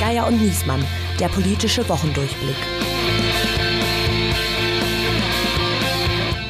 Geier 0.00 0.26
und 0.26 0.42
Niesmann, 0.42 0.84
der 1.18 1.28
politische 1.28 1.88
Wochendurchblick. 1.88 2.56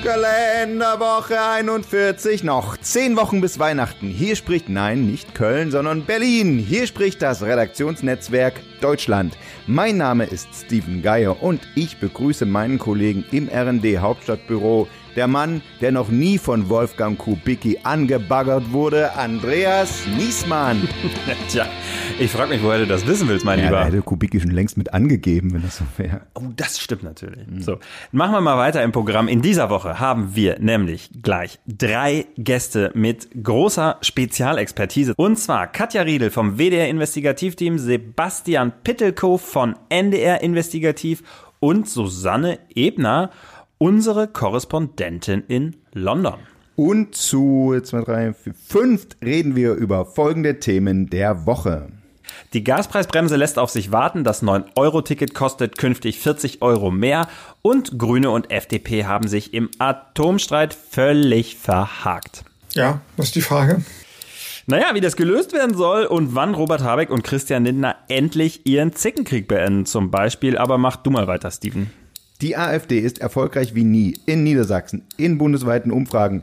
Kalenderwoche 0.02 1.40
41, 1.40 2.42
noch 2.42 2.76
10 2.76 3.16
Wochen 3.16 3.40
bis 3.40 3.58
Weihnachten. 3.58 4.08
Hier 4.08 4.34
spricht, 4.34 4.68
nein, 4.68 5.06
nicht 5.06 5.34
Köln, 5.34 5.70
sondern 5.70 6.04
Berlin. 6.04 6.58
Hier 6.58 6.86
spricht 6.86 7.22
das 7.22 7.42
Redaktionsnetzwerk 7.42 8.54
Deutschland. 8.80 9.36
Mein 9.66 9.98
Name 9.98 10.24
ist 10.24 10.48
Steven 10.52 11.02
Geier 11.02 11.42
und 11.42 11.60
ich 11.74 11.98
begrüße 11.98 12.46
meinen 12.46 12.78
Kollegen 12.78 13.24
im 13.30 13.48
RD 13.48 13.98
Hauptstadtbüro 13.98 14.88
der 15.16 15.26
Mann, 15.26 15.62
der 15.80 15.92
noch 15.92 16.08
nie 16.08 16.38
von 16.38 16.68
Wolfgang 16.68 17.18
Kubicki 17.18 17.78
angebaggert 17.82 18.72
wurde, 18.72 19.14
Andreas 19.14 20.06
Niesmann. 20.16 20.88
Tja, 21.48 21.66
ich 22.18 22.30
frage 22.30 22.50
mich, 22.50 22.62
woher 22.62 22.78
du 22.78 22.86
das 22.86 23.06
wissen 23.06 23.28
willst, 23.28 23.44
mein 23.44 23.58
ja, 23.58 23.66
Lieber. 23.66 23.78
Da 23.78 23.84
hätte 23.86 24.02
Kubicki 24.02 24.40
schon 24.40 24.50
längst 24.50 24.76
mit 24.76 24.92
angegeben, 24.94 25.52
wenn 25.52 25.62
das 25.62 25.78
so 25.78 25.84
wäre. 25.96 26.22
Oh, 26.34 26.44
das 26.56 26.78
stimmt 26.78 27.02
natürlich. 27.02 27.46
Mhm. 27.46 27.62
So, 27.62 27.78
machen 28.12 28.32
wir 28.32 28.40
mal 28.40 28.56
weiter 28.56 28.82
im 28.82 28.92
Programm. 28.92 29.28
In 29.28 29.42
dieser 29.42 29.70
Woche 29.70 30.00
haben 30.00 30.34
wir 30.34 30.58
nämlich 30.58 31.10
gleich 31.22 31.58
drei 31.66 32.26
Gäste 32.36 32.90
mit 32.94 33.28
großer 33.42 33.98
Spezialexpertise. 34.02 35.14
Und 35.16 35.38
zwar 35.38 35.66
Katja 35.66 36.02
Riedel 36.02 36.30
vom 36.30 36.58
WDR 36.58 36.88
Investigativteam, 36.88 37.78
Sebastian 37.78 38.72
Pittelkow 38.84 39.40
von 39.40 39.76
NDR 39.88 40.42
Investigativ 40.42 41.22
und 41.60 41.88
Susanne 41.88 42.58
Ebner 42.74 43.30
unsere 43.80 44.28
Korrespondentin 44.28 45.42
in 45.48 45.76
London. 45.94 46.34
Und 46.76 47.14
zu 47.14 47.74
2, 47.82 48.00
3, 48.02 48.32
4, 48.34 48.54
5 48.54 49.06
reden 49.24 49.56
wir 49.56 49.72
über 49.72 50.04
folgende 50.04 50.60
Themen 50.60 51.08
der 51.08 51.46
Woche. 51.46 51.88
Die 52.52 52.62
Gaspreisbremse 52.62 53.36
lässt 53.36 53.58
auf 53.58 53.70
sich 53.70 53.90
warten, 53.90 54.22
das 54.22 54.42
9-Euro-Ticket 54.42 55.34
kostet 55.34 55.78
künftig 55.78 56.18
40 56.20 56.62
Euro 56.62 56.90
mehr 56.90 57.26
und 57.62 57.98
Grüne 57.98 58.30
und 58.30 58.50
FDP 58.50 59.06
haben 59.06 59.28
sich 59.28 59.54
im 59.54 59.70
Atomstreit 59.78 60.74
völlig 60.74 61.56
verhakt. 61.56 62.44
Ja, 62.74 63.00
das 63.16 63.26
ist 63.26 63.34
die 63.34 63.40
Frage. 63.40 63.82
Naja, 64.66 64.94
wie 64.94 65.00
das 65.00 65.16
gelöst 65.16 65.52
werden 65.52 65.74
soll 65.74 66.04
und 66.04 66.34
wann 66.34 66.54
Robert 66.54 66.82
Habeck 66.82 67.10
und 67.10 67.24
Christian 67.24 67.64
Lindner 67.64 67.96
endlich 68.08 68.66
ihren 68.66 68.92
Zickenkrieg 68.92 69.48
beenden 69.48 69.86
zum 69.86 70.10
Beispiel. 70.10 70.58
Aber 70.58 70.78
mach 70.78 70.96
du 70.96 71.10
mal 71.10 71.26
weiter, 71.26 71.50
Steven. 71.50 71.90
Die 72.40 72.56
AfD 72.56 72.98
ist 73.00 73.20
erfolgreich 73.20 73.74
wie 73.74 73.84
nie 73.84 74.16
in 74.24 74.44
Niedersachsen, 74.44 75.02
in 75.18 75.36
bundesweiten 75.36 75.92
Umfragen 75.92 76.42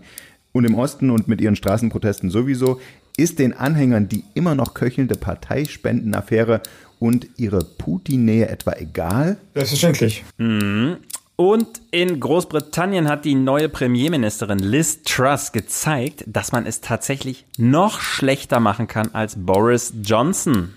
und 0.51 0.63
im 0.63 0.75
Osten 0.75 1.09
und 1.09 1.27
mit 1.27 1.41
ihren 1.41 1.55
Straßenprotesten 1.55 2.29
sowieso, 2.29 2.79
ist 3.17 3.39
den 3.39 3.53
Anhängern 3.53 4.07
die 4.07 4.23
immer 4.35 4.53
noch 4.53 4.75
köchelnde 4.75 5.15
Parteispendenaffäre 5.15 6.61
und 6.99 7.27
ihre 7.37 7.63
Putin-Nähe 7.63 8.47
etwa 8.47 8.73
egal? 8.73 9.37
Selbstverständlich. 9.55 10.23
Mhm. 10.37 10.97
Und 11.35 11.81
in 11.91 12.19
Großbritannien 12.19 13.07
hat 13.07 13.25
die 13.25 13.35
neue 13.35 13.69
Premierministerin 13.69 14.59
Liz 14.59 15.03
Truss 15.03 15.51
gezeigt, 15.51 16.23
dass 16.27 16.51
man 16.51 16.65
es 16.65 16.81
tatsächlich 16.81 17.45
noch 17.57 18.01
schlechter 18.01 18.59
machen 18.59 18.87
kann 18.87 19.13
als 19.13 19.35
Boris 19.35 19.93
Johnson. 20.03 20.73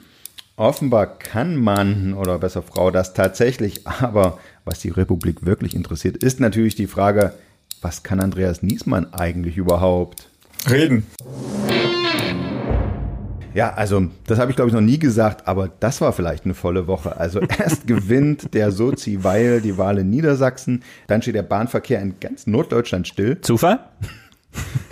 Offenbar 0.57 1.19
kann 1.19 1.57
man 1.57 2.13
oder 2.13 2.39
besser 2.39 2.61
Frau 2.61 2.91
das 2.91 3.15
tatsächlich, 3.15 3.87
aber 3.87 4.39
was 4.71 4.79
die 4.79 4.91
Republik 4.91 5.45
wirklich 5.45 5.75
interessiert, 5.75 6.17
ist 6.19 6.39
natürlich 6.39 6.77
die 6.77 6.87
Frage, 6.87 7.33
was 7.83 8.05
kann 8.05 8.21
Andreas 8.21 8.63
Niesmann 8.63 9.13
eigentlich 9.13 9.57
überhaupt? 9.57 10.29
Reden. 10.71 11.07
Ja, 13.53 13.73
also 13.73 14.07
das 14.29 14.39
habe 14.39 14.53
ich 14.53 14.57
glaube 14.57 14.69
ich 14.69 14.75
noch 14.75 14.81
nie 14.81 15.01
gesagt, 15.01 15.49
aber 15.49 15.69
das 15.81 16.01
war 16.01 16.13
vielleicht 16.13 16.45
eine 16.45 16.55
volle 16.55 16.87
Woche. 16.87 17.17
Also 17.17 17.41
erst 17.59 17.89
gewinnt 17.89 18.55
der 18.55 18.71
Sozi 18.71 19.19
Weil 19.23 19.61
die 19.61 19.77
Wahl 19.77 19.99
in 19.99 20.11
Niedersachsen, 20.11 20.85
dann 21.09 21.21
steht 21.21 21.35
der 21.35 21.43
Bahnverkehr 21.43 22.01
in 22.01 22.21
ganz 22.21 22.47
Norddeutschland 22.47 23.09
still. 23.09 23.41
Zufall? 23.41 23.81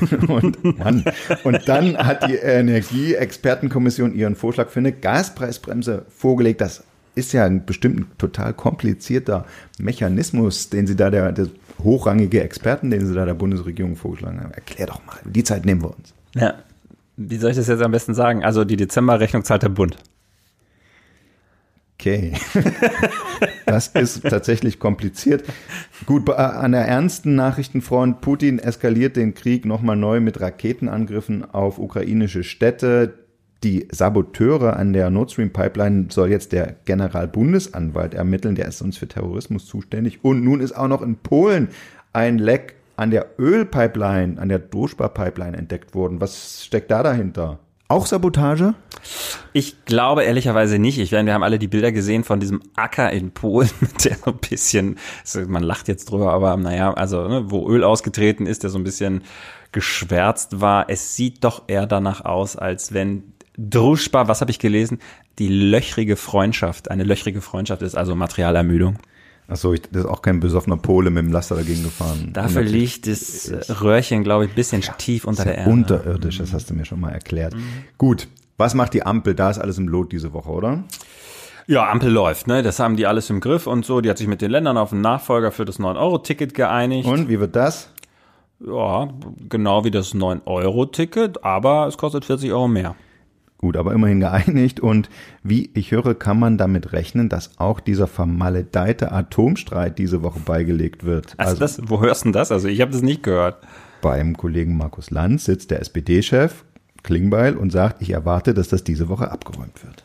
und, 0.29 0.79
Mann, 0.79 1.05
und 1.45 1.69
dann 1.69 1.97
hat 1.97 2.29
die 2.29 2.37
Energieexpertenkommission 2.37 4.15
ihren 4.15 4.35
Vorschlag 4.35 4.71
für 4.71 4.81
eine 4.81 4.93
Gaspreisbremse 4.93 6.05
vorgelegt. 6.09 6.61
Das 6.61 6.85
ist 7.19 7.33
ja 7.33 7.45
ein 7.45 7.67
bestimmt 7.67 8.01
ein 8.01 8.07
total 8.17 8.55
komplizierter 8.55 9.45
Mechanismus, 9.79 10.71
den 10.71 10.87
sie 10.87 10.97
da 10.97 11.11
der, 11.11 11.33
der 11.33 11.49
hochrangige 11.83 12.43
Experten, 12.43 12.91
den 12.91 13.07
sie 13.07 13.15
da 13.15 13.25
der 13.25 13.35
Bundesregierung 13.35 13.97
vorgeschlagen 13.97 14.41
haben. 14.41 14.53
Erklär 14.53 14.87
doch 14.87 15.05
mal, 15.05 15.17
die 15.25 15.45
Zeit 15.45 15.67
nehmen 15.67 15.83
wir 15.83 15.95
uns. 15.97 16.15
Ja, 16.35 16.55
wie 17.17 17.37
soll 17.37 17.51
ich 17.51 17.57
das 17.57 17.67
jetzt 17.67 17.83
am 17.83 17.91
besten 17.91 18.15
sagen? 18.15 18.45
Also 18.45 18.65
die 18.65 18.77
Dezemberrechnung 18.77 19.45
zahlt 19.45 19.63
der 19.65 19.69
Bund. 19.71 19.97
Okay. 22.01 22.35
das 23.67 23.89
ist 23.89 24.23
tatsächlich 24.23 24.79
kompliziert. 24.79 25.43
Gut, 26.07 26.31
an 26.31 26.71
der 26.71 26.87
ernsten 26.87 27.35
Nachrichtenfront, 27.35 28.21
Putin 28.21 28.61
eskaliert 28.61 29.17
den 29.17 29.35
Krieg 29.35 29.65
nochmal 29.65 29.97
neu 29.97 30.21
mit 30.21 30.41
Raketenangriffen 30.41 31.45
auf 31.51 31.81
ukrainische 31.81 32.45
Städte. 32.45 33.15
Die 33.65 33.89
Saboteure 33.91 34.77
an 34.77 34.93
der 34.93 35.11
Nord 35.11 35.33
Stream 35.33 35.53
Pipeline 35.53 36.07
soll 36.11 36.31
jetzt 36.31 36.53
der 36.53 36.77
Generalbundesanwalt 36.85 38.15
ermitteln, 38.15 38.55
der 38.55 38.69
ist 38.69 38.79
sonst 38.79 38.99
für 38.99 39.09
Terrorismus 39.09 39.67
zuständig. 39.67 40.21
Und 40.23 40.45
nun 40.45 40.61
ist 40.61 40.77
auch 40.77 40.87
noch 40.87 41.03
in 41.03 41.17
Polen 41.17 41.69
ein 42.13 42.39
Leck 42.39 42.77
an 42.97 43.11
der 43.11 43.27
Ölpipeline, 43.39 44.41
an 44.41 44.49
der 44.49 44.59
Druschba-Pipeline 44.59 45.57
entdeckt 45.57 45.95
worden. 45.95 46.21
Was 46.21 46.65
steckt 46.65 46.91
da 46.91 47.03
dahinter? 47.03 47.59
Auch 47.91 48.05
Sabotage? 48.05 48.75
Ich 49.55 49.85
glaube 49.87 50.23
ehrlicherweise 50.23 50.79
nicht. 50.79 50.99
Ich, 50.99 51.11
wir 51.11 51.33
haben 51.33 51.43
alle 51.43 51.59
die 51.59 51.69
Bilder 51.69 51.91
gesehen 51.91 52.23
von 52.23 52.39
diesem 52.39 52.61
Acker 52.77 53.11
in 53.11 53.31
Polen, 53.31 53.71
der 54.05 54.17
so 54.17 54.33
ein 54.33 54.39
bisschen, 54.39 54.99
man 55.47 55.63
lacht 55.63 55.89
jetzt 55.89 56.11
drüber, 56.11 56.33
aber 56.33 56.57
naja, 56.59 56.93
also 56.93 57.27
ne, 57.27 57.51
wo 57.51 57.69
Öl 57.69 57.85
ausgetreten 57.85 58.47
ist, 58.47 58.63
der 58.63 58.71
so 58.71 58.79
ein 58.79 58.85
bisschen 58.85 59.23
geschwärzt 59.73 60.61
war. 60.61 60.91
Es 60.91 61.17
sieht 61.17 61.45
doch 61.45 61.65
eher 61.67 61.87
danach 61.87 62.25
aus, 62.25 62.57
als 62.57 62.93
wenn 62.93 63.33
Druschba, 63.59 64.29
was 64.29 64.41
habe 64.41 64.51
ich 64.51 64.59
gelesen, 64.59 65.01
die 65.39 65.49
löchrige 65.49 66.17
Freundschaft, 66.17 66.91
eine 66.91 67.05
löchrige 67.05 67.41
Freundschaft 67.41 67.83
ist, 67.83 67.97
also 67.97 68.15
Materialermüdung. 68.15 68.99
Achso, 69.49 69.75
das 69.75 70.05
ist 70.05 70.07
auch 70.07 70.23
kein 70.23 70.41
besoffener 70.41 70.77
Pole 70.77 71.11
mit 71.11 71.25
dem 71.25 71.33
Laster 71.33 71.57
dagegen 71.57 71.83
gefahren. 71.83 72.31
Dafür 72.35 72.63
liegt 72.63 73.07
das 73.07 73.51
Röhrchen, 73.81 74.23
glaube 74.23 74.45
ich, 74.45 74.53
ein 74.53 74.55
bisschen 74.55 74.83
tief 74.99 75.25
unter 75.25 75.45
der 75.45 75.59
Erde. 75.59 75.71
Unterirdisch, 75.71 76.39
das 76.39 76.53
hast 76.53 76.71
du 76.71 76.75
mir 76.75 76.85
schon 76.85 77.01
mal 77.01 77.11
erklärt. 77.11 77.55
Mhm. 77.55 77.63
Gut, 77.97 78.29
was 78.59 78.75
macht 78.75 78.93
die 78.95 79.05
Ampel? 79.05 79.35
Da 79.35 79.51
ist 79.51 79.59
alles 79.59 79.79
im 79.79 79.89
Lot 79.89 80.13
diese 80.13 80.33
Woche, 80.35 80.51
oder? 80.51 80.85
Ja, 81.67 81.91
Ampel 81.91 82.11
läuft, 82.11 82.47
ne? 82.47 82.63
Das 82.63 82.79
haben 82.79 82.97
die 82.97 83.07
alles 83.07 83.31
im 83.31 83.41
Griff 83.41 83.67
und 83.67 83.85
so. 83.85 84.01
Die 84.01 84.11
hat 84.11 84.19
sich 84.19 84.27
mit 84.27 84.43
den 84.43 84.51
Ländern 84.51 84.77
auf 84.77 84.93
einen 84.93 85.01
Nachfolger 85.01 85.51
für 85.51 85.65
das 85.65 85.81
9-Euro-Ticket 85.81 86.55
geeinigt. 86.55 87.09
Und 87.09 87.29
wie 87.29 87.41
wird 87.41 87.57
das? 87.57 87.91
Ja, 88.61 89.09
genau 89.49 89.85
wie 89.85 89.91
das 89.91 90.15
9-Euro-Ticket, 90.15 91.45
aber 91.45 91.87
es 91.87 91.97
kostet 91.97 92.25
40 92.25 92.53
Euro 92.53 92.69
mehr. 92.69 92.97
Gut, 93.59 93.77
aber 93.77 93.93
immerhin 93.93 94.21
geeinigt. 94.21 94.79
Und 94.79 95.11
wie 95.43 95.71
ich 95.75 95.91
höre, 95.91 96.15
kann 96.15 96.39
man 96.39 96.59
damit 96.59 96.93
rechnen, 96.93 97.29
dass 97.29 97.59
auch 97.59 97.81
dieser 97.81 98.07
vermaledeite 98.07 99.11
Atomstreit 99.11 99.99
diese 99.99 100.23
Woche 100.23 100.39
beigelegt 100.39 101.05
wird. 101.05 101.35
Also, 101.37 101.51
also 101.51 101.61
das, 101.61 101.91
wo 101.91 102.01
hörst 102.01 102.25
du 102.25 102.31
das? 102.31 102.53
Also 102.53 102.69
ich 102.69 102.81
habe 102.81 102.93
das 102.93 103.03
nicht 103.03 103.25
gehört. 103.25 103.57
Beim 104.01 104.37
Kollegen 104.37 104.77
Markus 104.77 105.11
Lanz 105.11 105.45
sitzt 105.45 105.73
der 105.73 105.81
SPD-Chef 105.81 106.65
Klingbeil 107.03 107.57
und 107.57 107.71
sagt, 107.71 108.03
ich 108.03 108.11
erwarte, 108.11 108.55
dass 108.55 108.69
das 108.69 108.85
diese 108.85 109.09
Woche 109.09 109.31
abgeräumt 109.31 109.85
wird. 109.85 110.05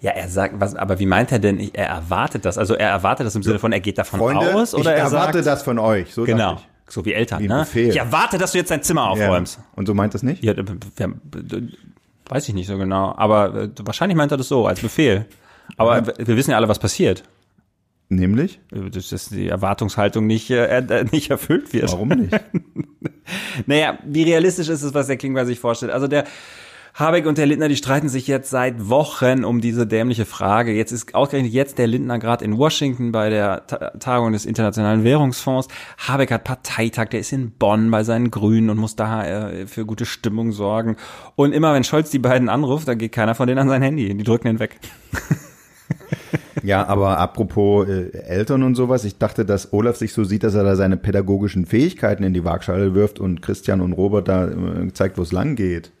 Ja, 0.00 0.10
er 0.10 0.28
sagt, 0.28 0.60
was, 0.60 0.74
aber 0.74 0.98
wie 0.98 1.06
meint 1.06 1.32
er 1.32 1.38
denn, 1.38 1.58
er 1.58 1.86
erwartet 1.86 2.44
das? 2.44 2.58
Also 2.58 2.74
er 2.74 2.90
erwartet 2.90 3.26
das 3.26 3.34
im 3.34 3.42
Sinne 3.42 3.58
von, 3.58 3.72
er 3.72 3.80
geht 3.80 3.98
davon 3.98 4.20
Freunde, 4.20 4.54
aus? 4.54 4.74
Oder 4.74 4.92
ich 4.94 4.98
er 4.98 5.06
erwarte 5.06 5.42
sagt, 5.42 5.46
das 5.46 5.62
von 5.62 5.78
euch. 5.78 6.12
So 6.12 6.24
genau. 6.24 6.60
So 6.86 7.04
wie 7.06 7.14
Eltern, 7.14 7.42
wie 7.42 7.48
ne? 7.48 7.66
Ich 7.74 7.96
erwarte, 7.96 8.36
dass 8.36 8.52
du 8.52 8.58
jetzt 8.58 8.70
dein 8.70 8.82
Zimmer 8.82 9.08
aufräumst. 9.08 9.56
Ja. 9.56 9.64
Und 9.74 9.86
so 9.86 9.94
meint 9.94 10.12
das 10.12 10.22
nicht? 10.22 10.44
Ja, 10.44 10.52
weiß 12.28 12.48
ich 12.48 12.54
nicht 12.54 12.66
so 12.66 12.78
genau. 12.78 13.14
Aber 13.16 13.54
äh, 13.54 13.70
wahrscheinlich 13.82 14.16
meint 14.16 14.32
er 14.32 14.38
das 14.38 14.48
so, 14.48 14.66
als 14.66 14.80
Befehl. 14.80 15.26
Aber 15.76 15.98
ja. 15.98 16.06
wir 16.18 16.36
wissen 16.36 16.50
ja 16.50 16.56
alle, 16.56 16.68
was 16.68 16.78
passiert. 16.78 17.24
Nämlich? 18.08 18.60
Dass, 18.70 19.08
dass 19.08 19.28
die 19.28 19.48
Erwartungshaltung 19.48 20.26
nicht, 20.26 20.50
äh, 20.50 21.04
nicht 21.10 21.30
erfüllt 21.30 21.72
wird. 21.72 21.92
Warum 21.92 22.08
nicht? 22.08 22.34
naja, 23.66 23.98
wie 24.04 24.24
realistisch 24.24 24.68
ist 24.68 24.82
es, 24.82 24.94
was 24.94 25.06
der 25.06 25.16
Klingbeil 25.16 25.46
sich 25.46 25.58
vorstellt? 25.58 25.92
Also 25.92 26.06
der 26.06 26.24
Habeck 26.96 27.26
und 27.26 27.38
der 27.38 27.46
Lindner, 27.46 27.68
die 27.68 27.74
streiten 27.74 28.08
sich 28.08 28.28
jetzt 28.28 28.50
seit 28.50 28.88
Wochen 28.88 29.44
um 29.44 29.60
diese 29.60 29.84
dämliche 29.84 30.24
Frage. 30.24 30.72
Jetzt 30.72 30.92
ist 30.92 31.12
ausgerechnet 31.12 31.52
jetzt 31.52 31.76
der 31.76 31.88
Lindner 31.88 32.20
gerade 32.20 32.44
in 32.44 32.56
Washington 32.56 33.10
bei 33.10 33.30
der 33.30 33.66
Tagung 33.98 34.32
des 34.32 34.46
Internationalen 34.46 35.02
Währungsfonds. 35.02 35.66
Habeck 35.98 36.30
hat 36.30 36.44
Parteitag, 36.44 37.06
der 37.06 37.18
ist 37.18 37.32
in 37.32 37.50
Bonn 37.50 37.90
bei 37.90 38.04
seinen 38.04 38.30
Grünen 38.30 38.70
und 38.70 38.78
muss 38.78 38.94
da 38.94 39.24
äh, 39.24 39.66
für 39.66 39.84
gute 39.84 40.06
Stimmung 40.06 40.52
sorgen. 40.52 40.96
Und 41.34 41.52
immer 41.52 41.74
wenn 41.74 41.82
Scholz 41.82 42.10
die 42.10 42.20
beiden 42.20 42.48
anruft, 42.48 42.86
dann 42.86 42.96
geht 42.96 43.10
keiner 43.10 43.34
von 43.34 43.48
denen 43.48 43.58
an 43.58 43.68
sein 43.68 43.82
Handy. 43.82 44.14
Die 44.14 44.24
drücken 44.24 44.46
ihn 44.46 44.60
weg. 44.60 44.78
Ja, 46.62 46.86
aber 46.86 47.18
apropos 47.18 47.86
äh, 47.86 48.08
Eltern 48.26 48.62
und 48.62 48.74
sowas, 48.74 49.04
ich 49.04 49.18
dachte, 49.18 49.44
dass 49.44 49.74
Olaf 49.74 49.96
sich 49.96 50.14
so 50.14 50.24
sieht, 50.24 50.44
dass 50.44 50.54
er 50.54 50.64
da 50.64 50.76
seine 50.76 50.96
pädagogischen 50.96 51.66
Fähigkeiten 51.66 52.22
in 52.22 52.32
die 52.32 52.42
Waagschale 52.42 52.94
wirft 52.94 53.20
und 53.20 53.42
Christian 53.42 53.82
und 53.82 53.92
Robert 53.92 54.28
da 54.28 54.48
äh, 54.48 54.90
zeigt, 54.94 55.18
wo 55.18 55.22
es 55.22 55.32
lang 55.32 55.56
geht. 55.56 55.92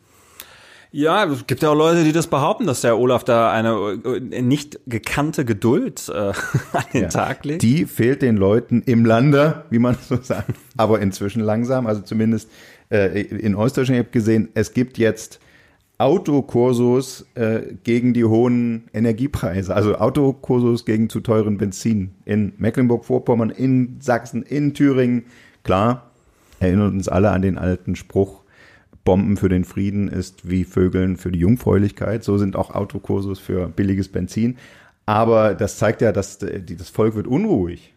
Ja, 0.96 1.24
es 1.24 1.48
gibt 1.48 1.60
ja 1.60 1.70
auch 1.70 1.74
Leute, 1.74 2.04
die 2.04 2.12
das 2.12 2.28
behaupten, 2.28 2.68
dass 2.68 2.82
der 2.82 2.96
Olaf 2.96 3.24
da 3.24 3.50
eine 3.50 3.98
äh, 4.04 4.42
nicht 4.42 4.78
gekannte 4.86 5.44
Geduld 5.44 6.08
äh, 6.08 6.12
an 6.72 6.84
den 6.92 7.02
ja, 7.02 7.08
Tag 7.08 7.44
legt. 7.44 7.62
Die 7.62 7.86
fehlt 7.86 8.22
den 8.22 8.36
Leuten 8.36 8.80
im 8.86 9.04
Lande, 9.04 9.64
wie 9.70 9.80
man 9.80 9.96
so 10.00 10.18
sagt, 10.22 10.52
aber 10.76 11.00
inzwischen 11.00 11.40
langsam. 11.40 11.88
Also 11.88 12.02
zumindest 12.02 12.48
äh, 12.90 13.22
in 13.22 13.56
Ostdeutschland, 13.56 13.98
ich 13.98 14.06
habe 14.06 14.12
gesehen, 14.12 14.50
es 14.54 14.72
gibt 14.72 14.96
jetzt 14.96 15.40
Autokursus 15.98 17.26
äh, 17.34 17.62
gegen 17.82 18.14
die 18.14 18.24
hohen 18.24 18.84
Energiepreise, 18.94 19.74
also 19.74 19.96
Autokursus 19.96 20.84
gegen 20.84 21.10
zu 21.10 21.18
teuren 21.18 21.58
Benzin 21.58 22.12
in 22.24 22.52
Mecklenburg-Vorpommern, 22.58 23.50
in 23.50 23.96
Sachsen, 23.98 24.44
in 24.44 24.74
Thüringen. 24.74 25.24
Klar, 25.64 26.12
erinnert 26.60 26.92
uns 26.92 27.08
alle 27.08 27.30
an 27.30 27.42
den 27.42 27.58
alten 27.58 27.96
Spruch, 27.96 28.43
Bomben 29.04 29.36
für 29.36 29.48
den 29.48 29.64
Frieden 29.64 30.08
ist 30.08 30.48
wie 30.48 30.64
Vögeln 30.64 31.16
für 31.16 31.30
die 31.30 31.38
Jungfräulichkeit. 31.38 32.24
So 32.24 32.38
sind 32.38 32.56
auch 32.56 32.70
Autokursus 32.70 33.38
für 33.38 33.68
billiges 33.68 34.08
Benzin. 34.08 34.56
Aber 35.06 35.54
das 35.54 35.78
zeigt 35.78 36.00
ja, 36.00 36.12
dass 36.12 36.38
das 36.38 36.88
Volk 36.88 37.14
wird 37.14 37.26
unruhig. 37.26 37.94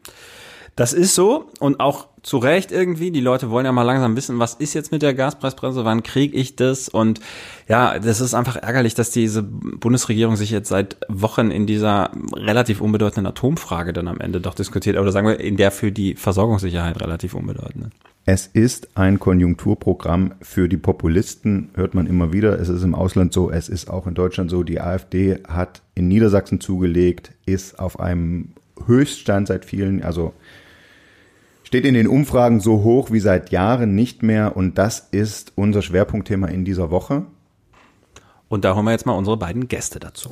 Das 0.78 0.94
ist 0.94 1.16
so 1.16 1.50
und 1.60 1.80
auch 1.80 2.08
zu 2.22 2.38
Recht 2.38 2.72
irgendwie. 2.72 3.10
Die 3.10 3.20
Leute 3.20 3.50
wollen 3.50 3.66
ja 3.66 3.72
mal 3.72 3.82
langsam 3.82 4.16
wissen, 4.16 4.38
was 4.38 4.54
ist 4.54 4.76
jetzt 4.76 4.92
mit 4.92 5.02
der 5.02 5.16
Gaspreisbremse, 5.16 5.86
wann 5.86 6.04
kriege 6.04 6.38
ich 6.38 6.56
das? 6.56 6.88
Und 6.88 7.20
ja, 7.68 7.98
das 7.98 8.22
ist 8.22 8.36
einfach 8.36 8.58
ärgerlich, 8.58 8.94
dass 8.94 9.10
diese 9.10 9.42
Bundesregierung 9.42 10.36
sich 10.36 10.52
jetzt 10.52 10.70
seit 10.70 10.98
Wochen 11.10 11.50
in 11.50 11.66
dieser 11.66 12.12
relativ 12.32 12.80
unbedeutenden 12.80 13.26
Atomfrage 13.26 13.92
dann 13.92 14.08
am 14.08 14.20
Ende 14.20 14.40
doch 14.40 14.54
diskutiert, 14.54 15.00
oder 15.00 15.12
sagen 15.12 15.28
wir 15.28 15.40
in 15.40 15.58
der 15.58 15.72
für 15.72 15.92
die 15.92 16.14
Versorgungssicherheit 16.14 17.02
relativ 17.02 17.34
unbedeutenden. 17.34 17.92
Es 18.26 18.46
ist 18.46 18.96
ein 18.96 19.18
Konjunkturprogramm 19.18 20.36
für 20.42 20.70
die 20.70 20.78
Populisten, 20.78 21.70
hört 21.74 21.96
man 21.96 22.06
immer 22.06 22.34
wieder. 22.34 22.60
Es 22.60 22.70
ist 22.70 22.84
im 22.84 22.94
Ausland 22.94 23.34
so, 23.34 23.50
es 23.50 23.68
ist 23.68 23.90
auch 23.90 24.06
in 24.06 24.14
Deutschland 24.14 24.52
so. 24.52 24.62
Die 24.62 24.80
AfD 24.80 25.40
hat 25.48 25.82
in 25.96 26.08
Niedersachsen 26.08 26.62
zugelegt, 26.62 27.32
ist 27.48 27.80
auf 27.80 28.00
einem 28.00 28.50
Höchststand 28.86 29.48
seit 29.48 29.66
vielen, 29.66 30.04
also 30.04 30.34
steht 31.68 31.84
in 31.84 31.96
den 31.96 32.08
Umfragen 32.08 32.62
so 32.62 32.82
hoch 32.84 33.12
wie 33.12 33.20
seit 33.20 33.52
Jahren 33.52 33.94
nicht 33.94 34.24
mehr 34.24 34.56
und 34.56 34.78
das 34.78 35.10
ist 35.12 35.52
unser 35.56 35.82
Schwerpunktthema 35.82 36.48
in 36.48 36.64
dieser 36.64 36.92
Woche. 36.92 37.26
Und 38.48 38.64
da 38.64 38.74
holen 38.74 38.86
wir 38.86 38.92
jetzt 38.92 39.06
mal 39.06 39.12
unsere 39.18 39.36
beiden 39.36 39.68
Gäste 39.68 40.00
dazu. 40.00 40.30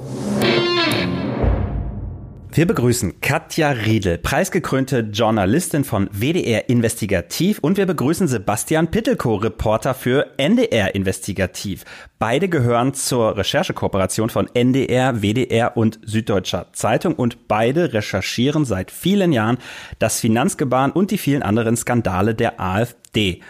Wir 2.56 2.66
begrüßen 2.66 3.20
Katja 3.20 3.72
Riedel, 3.72 4.18
preisgekrönte 4.18 5.10
Journalistin 5.12 5.84
von 5.84 6.10
WDR 6.14 6.70
Investigativ 6.70 7.60
und 7.60 7.76
wir 7.76 7.86
begrüßen 7.86 8.30
Sebastian 8.30 8.92
Pittelko, 8.92 9.36
Reporter 9.36 9.94
für 9.94 10.28
NDR 10.38 10.96
Investigativ. 10.96 11.84
Beide 12.18 12.48
gehören 12.48 12.94
zur 12.94 13.36
Recherchekooperation 13.36 14.30
von 14.30 14.48
NDR, 14.54 15.22
WDR 15.22 15.76
und 15.76 16.00
Süddeutscher 16.06 16.68
Zeitung 16.72 17.16
und 17.16 17.50
beide 17.50 17.92
recherchieren 17.92 18.64
seit 18.64 18.90
vielen 18.90 19.34
Jahren 19.34 19.58
das 20.00 20.22
Finanzgebaren 20.22 20.94
und 20.94 21.12
die 21.12 21.18
vielen 21.18 21.44
anderen 21.44 21.76
Skandale 21.76 22.36
der 22.36 22.62
AfD. 22.62 23.42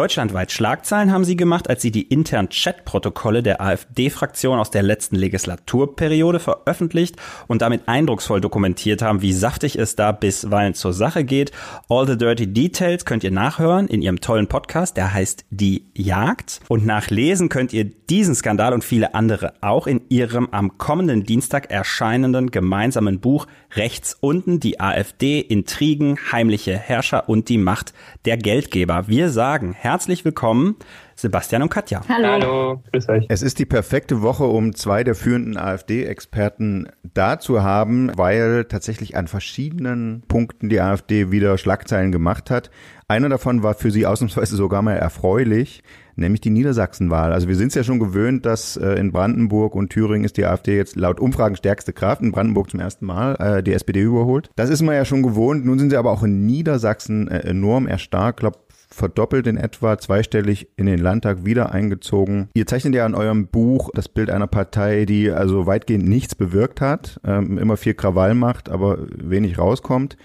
Deutschlandweit 0.00 0.50
Schlagzeilen 0.50 1.12
haben 1.12 1.26
sie 1.26 1.36
gemacht, 1.36 1.68
als 1.68 1.82
sie 1.82 1.90
die 1.90 2.00
internen 2.00 2.48
Chatprotokolle 2.48 3.42
der 3.42 3.60
AfD-Fraktion 3.60 4.58
aus 4.58 4.70
der 4.70 4.82
letzten 4.82 5.14
Legislaturperiode 5.14 6.40
veröffentlicht 6.40 7.16
und 7.48 7.60
damit 7.60 7.82
eindrucksvoll 7.86 8.40
dokumentiert 8.40 9.02
haben, 9.02 9.20
wie 9.20 9.34
saftig 9.34 9.76
es 9.76 9.96
da 9.96 10.12
bisweilen 10.12 10.72
zur 10.72 10.94
Sache 10.94 11.22
geht. 11.22 11.52
All 11.90 12.06
the 12.06 12.16
Dirty 12.16 12.46
Details 12.46 13.04
könnt 13.04 13.24
ihr 13.24 13.30
nachhören 13.30 13.88
in 13.88 14.00
ihrem 14.00 14.22
tollen 14.22 14.46
Podcast, 14.46 14.96
der 14.96 15.12
heißt 15.12 15.44
Die 15.50 15.84
Jagd. 15.94 16.60
Und 16.68 16.86
nachlesen 16.86 17.50
könnt 17.50 17.74
ihr 17.74 17.84
diesen 17.84 18.34
Skandal 18.34 18.72
und 18.72 18.82
viele 18.82 19.14
andere 19.14 19.52
auch 19.60 19.86
in 19.86 20.00
ihrem 20.08 20.48
am 20.50 20.78
kommenden 20.78 21.24
Dienstag 21.24 21.70
erscheinenden 21.70 22.50
gemeinsamen 22.50 23.20
Buch 23.20 23.46
Rechts 23.72 24.16
unten, 24.18 24.58
die 24.58 24.80
AfD, 24.80 25.40
Intrigen, 25.40 26.18
heimliche 26.32 26.76
Herrscher 26.76 27.28
und 27.28 27.48
die 27.50 27.58
Macht 27.58 27.92
der 28.24 28.36
Geldgeber. 28.36 29.06
Wir 29.06 29.28
sagen 29.28 29.74
herzlich 29.90 30.24
willkommen, 30.24 30.76
Sebastian 31.16 31.62
und 31.62 31.68
Katja. 31.68 32.00
Hallo. 32.08 32.28
Hallo, 32.28 32.82
grüß 32.92 33.08
euch. 33.08 33.26
Es 33.28 33.42
ist 33.42 33.58
die 33.58 33.66
perfekte 33.66 34.22
Woche, 34.22 34.44
um 34.44 34.72
zwei 34.76 35.02
der 35.02 35.16
führenden 35.16 35.56
AfD-Experten 35.56 36.88
da 37.12 37.40
zu 37.40 37.64
haben, 37.64 38.12
weil 38.14 38.66
tatsächlich 38.66 39.16
an 39.16 39.26
verschiedenen 39.26 40.22
Punkten 40.28 40.68
die 40.68 40.80
AfD 40.80 41.32
wieder 41.32 41.58
Schlagzeilen 41.58 42.12
gemacht 42.12 42.50
hat. 42.50 42.70
Einer 43.08 43.28
davon 43.28 43.64
war 43.64 43.74
für 43.74 43.90
sie 43.90 44.06
ausnahmsweise 44.06 44.54
sogar 44.54 44.80
mal 44.82 44.94
erfreulich, 44.94 45.82
nämlich 46.14 46.40
die 46.40 46.50
Niedersachsenwahl. 46.50 47.32
Also 47.32 47.48
wir 47.48 47.56
sind 47.56 47.68
es 47.68 47.74
ja 47.74 47.82
schon 47.82 47.98
gewöhnt, 47.98 48.46
dass 48.46 48.76
äh, 48.76 48.92
in 48.92 49.10
Brandenburg 49.10 49.74
und 49.74 49.90
Thüringen 49.90 50.24
ist 50.24 50.36
die 50.36 50.46
AfD 50.46 50.76
jetzt 50.76 50.94
laut 50.94 51.18
Umfragen 51.18 51.56
stärkste 51.56 51.92
Kraft. 51.92 52.22
In 52.22 52.30
Brandenburg 52.30 52.70
zum 52.70 52.78
ersten 52.78 53.06
Mal 53.06 53.34
äh, 53.40 53.62
die 53.64 53.72
SPD 53.72 54.02
überholt. 54.02 54.50
Das 54.54 54.70
ist 54.70 54.82
man 54.82 54.94
ja 54.94 55.04
schon 55.04 55.24
gewohnt. 55.24 55.66
Nun 55.66 55.80
sind 55.80 55.90
sie 55.90 55.96
aber 55.96 56.12
auch 56.12 56.22
in 56.22 56.46
Niedersachsen 56.46 57.26
äh, 57.26 57.40
enorm 57.40 57.88
erstarkt. 57.88 58.38
Ich 58.38 58.42
glaube, 58.42 58.58
verdoppelt 59.00 59.46
in 59.46 59.56
etwa, 59.56 59.98
zweistellig 59.98 60.68
in 60.76 60.86
den 60.86 60.98
Landtag 60.98 61.44
wieder 61.44 61.72
eingezogen. 61.72 62.48
Ihr 62.54 62.66
zeichnet 62.66 62.94
ja 62.94 63.06
in 63.06 63.14
eurem 63.14 63.48
Buch 63.48 63.90
das 63.94 64.08
Bild 64.08 64.30
einer 64.30 64.46
Partei, 64.46 65.06
die 65.06 65.30
also 65.30 65.66
weitgehend 65.66 66.06
nichts 66.06 66.34
bewirkt 66.34 66.80
hat, 66.80 67.18
ähm, 67.24 67.58
immer 67.58 67.76
viel 67.78 67.94
Krawall 67.94 68.34
macht, 68.34 68.68
aber 68.68 68.98
wenig 69.16 69.58
rauskommt, 69.58 70.16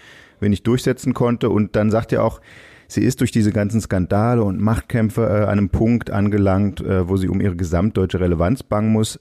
wenig 0.41 0.63
durchsetzen 0.63 1.13
konnte. 1.13 1.49
Und 1.49 1.75
dann 1.77 1.89
sagt 1.89 2.11
ihr 2.11 2.21
auch, 2.21 2.41
sie 2.87 3.01
ist 3.01 3.21
durch 3.21 3.31
diese 3.31 3.53
ganzen 3.53 3.79
Skandale 3.79 4.43
und 4.43 4.59
Machtkämpfe 4.59 5.21
äh, 5.21 5.43
an 5.43 5.57
einem 5.57 5.69
Punkt 5.69 6.11
angelangt, 6.11 6.81
äh, 6.81 7.07
wo 7.07 7.15
sie 7.15 7.29
um 7.29 7.39
ihre 7.39 7.55
gesamtdeutsche 7.55 8.19
Relevanz 8.19 8.61
bangen 8.61 8.91
muss. 8.91 9.19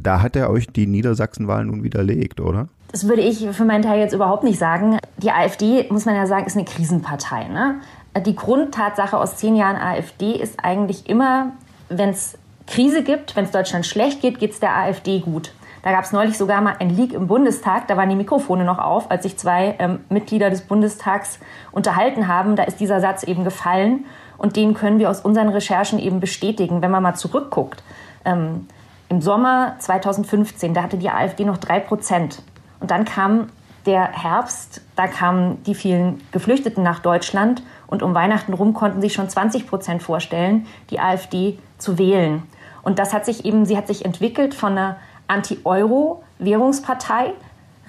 Da 0.00 0.22
hat 0.22 0.36
er 0.36 0.48
euch 0.48 0.68
die 0.68 0.86
Niedersachsenwahl 0.86 1.64
nun 1.64 1.82
widerlegt, 1.82 2.40
oder? 2.40 2.68
Das 2.92 3.08
würde 3.08 3.22
ich 3.22 3.48
für 3.50 3.64
meinen 3.64 3.82
Teil 3.82 3.98
jetzt 3.98 4.12
überhaupt 4.12 4.44
nicht 4.44 4.58
sagen. 4.58 4.98
Die 5.16 5.30
AfD, 5.30 5.86
muss 5.90 6.04
man 6.04 6.14
ja 6.14 6.26
sagen, 6.26 6.46
ist 6.46 6.56
eine 6.56 6.66
Krisenpartei. 6.66 7.48
Ne? 7.48 7.80
Die 8.20 8.36
Grundtatsache 8.36 9.16
aus 9.16 9.36
zehn 9.36 9.56
Jahren 9.56 9.76
AfD 9.76 10.32
ist 10.32 10.62
eigentlich 10.62 11.08
immer, 11.08 11.52
wenn 11.88 12.10
es 12.10 12.38
Krise 12.66 13.02
gibt, 13.02 13.36
wenn 13.36 13.44
es 13.44 13.50
Deutschland 13.50 13.86
schlecht 13.86 14.20
geht, 14.20 14.38
geht 14.38 14.52
es 14.52 14.60
der 14.60 14.76
AfD 14.76 15.20
gut. 15.20 15.52
Da 15.82 15.90
gab 15.90 16.04
es 16.04 16.12
neulich 16.12 16.38
sogar 16.38 16.60
mal 16.60 16.76
ein 16.78 16.90
Leak 16.90 17.12
im 17.12 17.26
Bundestag, 17.26 17.88
da 17.88 17.96
waren 17.96 18.08
die 18.08 18.14
Mikrofone 18.14 18.64
noch 18.64 18.78
auf, 18.78 19.10
als 19.10 19.24
sich 19.24 19.36
zwei 19.36 19.74
ähm, 19.80 19.98
Mitglieder 20.10 20.48
des 20.48 20.62
Bundestags 20.62 21.40
unterhalten 21.72 22.28
haben. 22.28 22.54
Da 22.54 22.62
ist 22.62 22.78
dieser 22.78 23.00
Satz 23.00 23.24
eben 23.24 23.42
gefallen 23.42 24.04
und 24.38 24.54
den 24.54 24.74
können 24.74 25.00
wir 25.00 25.10
aus 25.10 25.20
unseren 25.20 25.48
Recherchen 25.48 25.98
eben 25.98 26.20
bestätigen, 26.20 26.82
wenn 26.82 26.90
man 26.92 27.02
mal 27.02 27.14
zurückguckt. 27.14 27.82
Ähm, 28.24 28.68
Im 29.08 29.20
Sommer 29.20 29.74
2015, 29.80 30.72
da 30.72 30.84
hatte 30.84 30.98
die 30.98 31.10
AfD 31.10 31.44
noch 31.44 31.58
drei 31.58 31.80
Prozent. 31.80 32.42
Und 32.78 32.92
dann 32.92 33.04
kam 33.04 33.48
der 33.84 34.12
Herbst, 34.12 34.82
da 34.94 35.08
kamen 35.08 35.62
die 35.64 35.74
vielen 35.74 36.20
Geflüchteten 36.30 36.84
nach 36.84 37.00
Deutschland 37.00 37.62
und 37.92 38.02
um 38.02 38.14
Weihnachten 38.14 38.54
rum 38.54 38.72
konnten 38.72 39.02
sich 39.02 39.12
schon 39.12 39.28
20 39.28 39.66
Prozent 39.66 40.02
vorstellen, 40.02 40.66
die 40.88 40.98
AfD 40.98 41.58
zu 41.76 41.98
wählen. 41.98 42.42
Und 42.82 42.98
das 42.98 43.12
hat 43.12 43.26
sich 43.26 43.44
eben, 43.44 43.66
sie 43.66 43.76
hat 43.76 43.86
sich 43.86 44.06
entwickelt 44.06 44.54
von 44.54 44.72
einer 44.72 44.96
Anti-Euro-Währungspartei, 45.28 47.34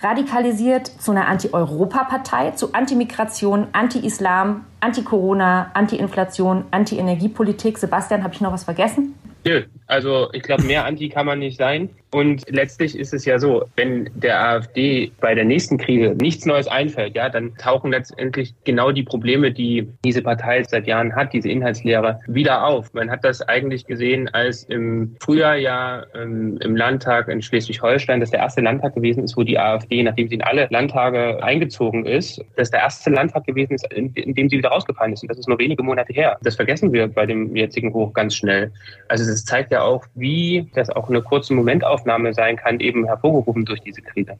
radikalisiert 0.02 0.88
zu 0.88 1.12
einer 1.12 1.30
Anti-Europa-Partei, 1.30 2.52
zu 2.52 2.74
Anti-Migration, 2.74 3.68
Anti-Islam, 3.72 4.66
Anti-Corona, 4.82 5.72
Anti-Inflation, 5.74 6.66
Anti-Energiepolitik. 6.70 7.78
Sebastian, 7.78 8.24
habe 8.24 8.34
ich 8.34 8.42
noch 8.42 8.52
was 8.52 8.66
vergessen? 8.66 9.18
Nö, 9.46 9.64
also 9.88 10.34
ich 10.34 10.44
glaube, 10.44 10.64
mehr 10.64 10.84
Anti 10.84 11.08
kann 11.08 11.26
man 11.26 11.40
nicht 11.40 11.58
sein. 11.58 11.90
Und 12.14 12.44
letztlich 12.48 12.98
ist 12.98 13.12
es 13.12 13.26
ja 13.26 13.40
so, 13.40 13.66
wenn 13.76 14.08
der 14.14 14.40
AfD 14.40 15.12
bei 15.20 15.34
der 15.34 15.46
nächsten 15.46 15.80
Krise 15.80 16.16
nichts 16.22 16.46
Neues 16.46 16.68
einfällt, 16.68 17.16
ja, 17.16 17.28
dann 17.28 17.56
tauchen 17.58 17.90
letztendlich 17.90 18.54
genau 18.66 18.92
die 18.92 19.02
Probleme, 19.02 19.52
die 19.52 19.90
diese 20.06 20.22
Partei 20.22 20.64
seit 20.64 20.86
Jahren 20.86 21.16
hat, 21.16 21.34
diese 21.34 21.50
Inhaltslehre, 21.50 22.20
wieder 22.28 22.68
auf. 22.68 22.94
Man 22.94 23.10
hat 23.10 23.24
das 23.24 23.42
eigentlich 23.42 23.88
gesehen, 23.88 24.30
als 24.30 24.64
im 24.66 25.16
Frühjahr 25.22 25.56
ja 25.56 26.06
ähm, 26.14 26.60
im 26.62 26.76
Landtag 26.76 27.30
in 27.30 27.42
Schleswig-Holstein, 27.42 28.20
das 28.20 28.30
der 28.30 28.42
erste 28.42 28.62
Landtag 28.62 28.94
gewesen 28.94 29.24
ist, 29.24 29.36
wo 29.36 29.42
die 29.42 29.58
AfD, 29.58 30.04
nachdem 30.04 30.28
sie 30.28 30.36
in 30.36 30.44
alle 30.44 30.68
Landtage 30.70 31.44
eingezogen 31.44 32.06
ist, 32.06 32.40
das 32.58 32.70
der 32.70 32.82
erste 32.82 33.10
Landtag 33.10 33.46
gewesen 33.46 33.74
ist, 33.74 33.92
in, 33.92 34.14
in 34.14 34.36
dem 34.36 34.50
sie 34.50 34.60
wieder 34.60 34.70
rausgefallen 34.70 35.14
ist. 35.14 35.24
Und 35.24 35.32
das 35.32 35.40
ist 35.40 35.50
nur 35.50 35.58
wenige 35.58 35.82
Monate 35.82 36.14
her. 36.14 36.38
Das 36.44 36.58
vergessen 36.58 36.94
wir 36.94 37.08
bei 37.08 37.26
dem 37.26 37.56
jetzigen 37.56 37.92
Hoch 37.92 38.14
ganz 38.14 38.36
schnell. 38.36 38.72
Also 39.08 39.24
es 39.24 39.46
zeigt 39.46 39.72
ja 39.72 39.82
auch, 39.82 40.06
wie 40.14 40.70
das 40.76 40.92
auch 40.92 41.10
eine 41.10 41.24
kurze 41.24 41.56
Momentaufnahme 41.56 42.03
sein 42.34 42.58
kann, 42.58 42.80
eben 42.80 43.06
hervorgerufen 43.06 43.66
durch 43.66 43.82
diese 43.82 44.02
Krise. 44.02 44.38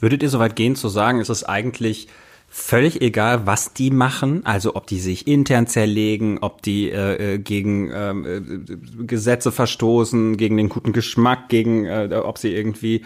Würdet 0.00 0.22
ihr 0.22 0.28
so 0.28 0.38
weit 0.38 0.56
gehen 0.56 0.76
zu 0.76 0.88
sagen, 0.88 1.20
ist 1.20 1.28
es 1.28 1.44
eigentlich 1.44 2.08
völlig 2.48 3.02
egal, 3.02 3.46
was 3.46 3.72
die 3.72 3.90
machen, 3.90 4.46
also 4.46 4.76
ob 4.76 4.86
die 4.86 5.00
sich 5.00 5.26
intern 5.26 5.66
zerlegen, 5.66 6.38
ob 6.40 6.62
die 6.62 6.90
äh, 6.90 7.34
äh 7.34 7.38
gegen 7.38 7.90
ähm, 7.92 8.24
äh, 8.24 9.04
Gesetze 9.06 9.50
verstoßen, 9.50 10.36
gegen 10.36 10.56
den 10.56 10.68
guten 10.68 10.92
Geschmack, 10.92 11.48
gegen 11.48 11.84
äh, 11.86 12.08
ob 12.22 12.38
sie 12.38 12.54
irgendwie 12.54 13.02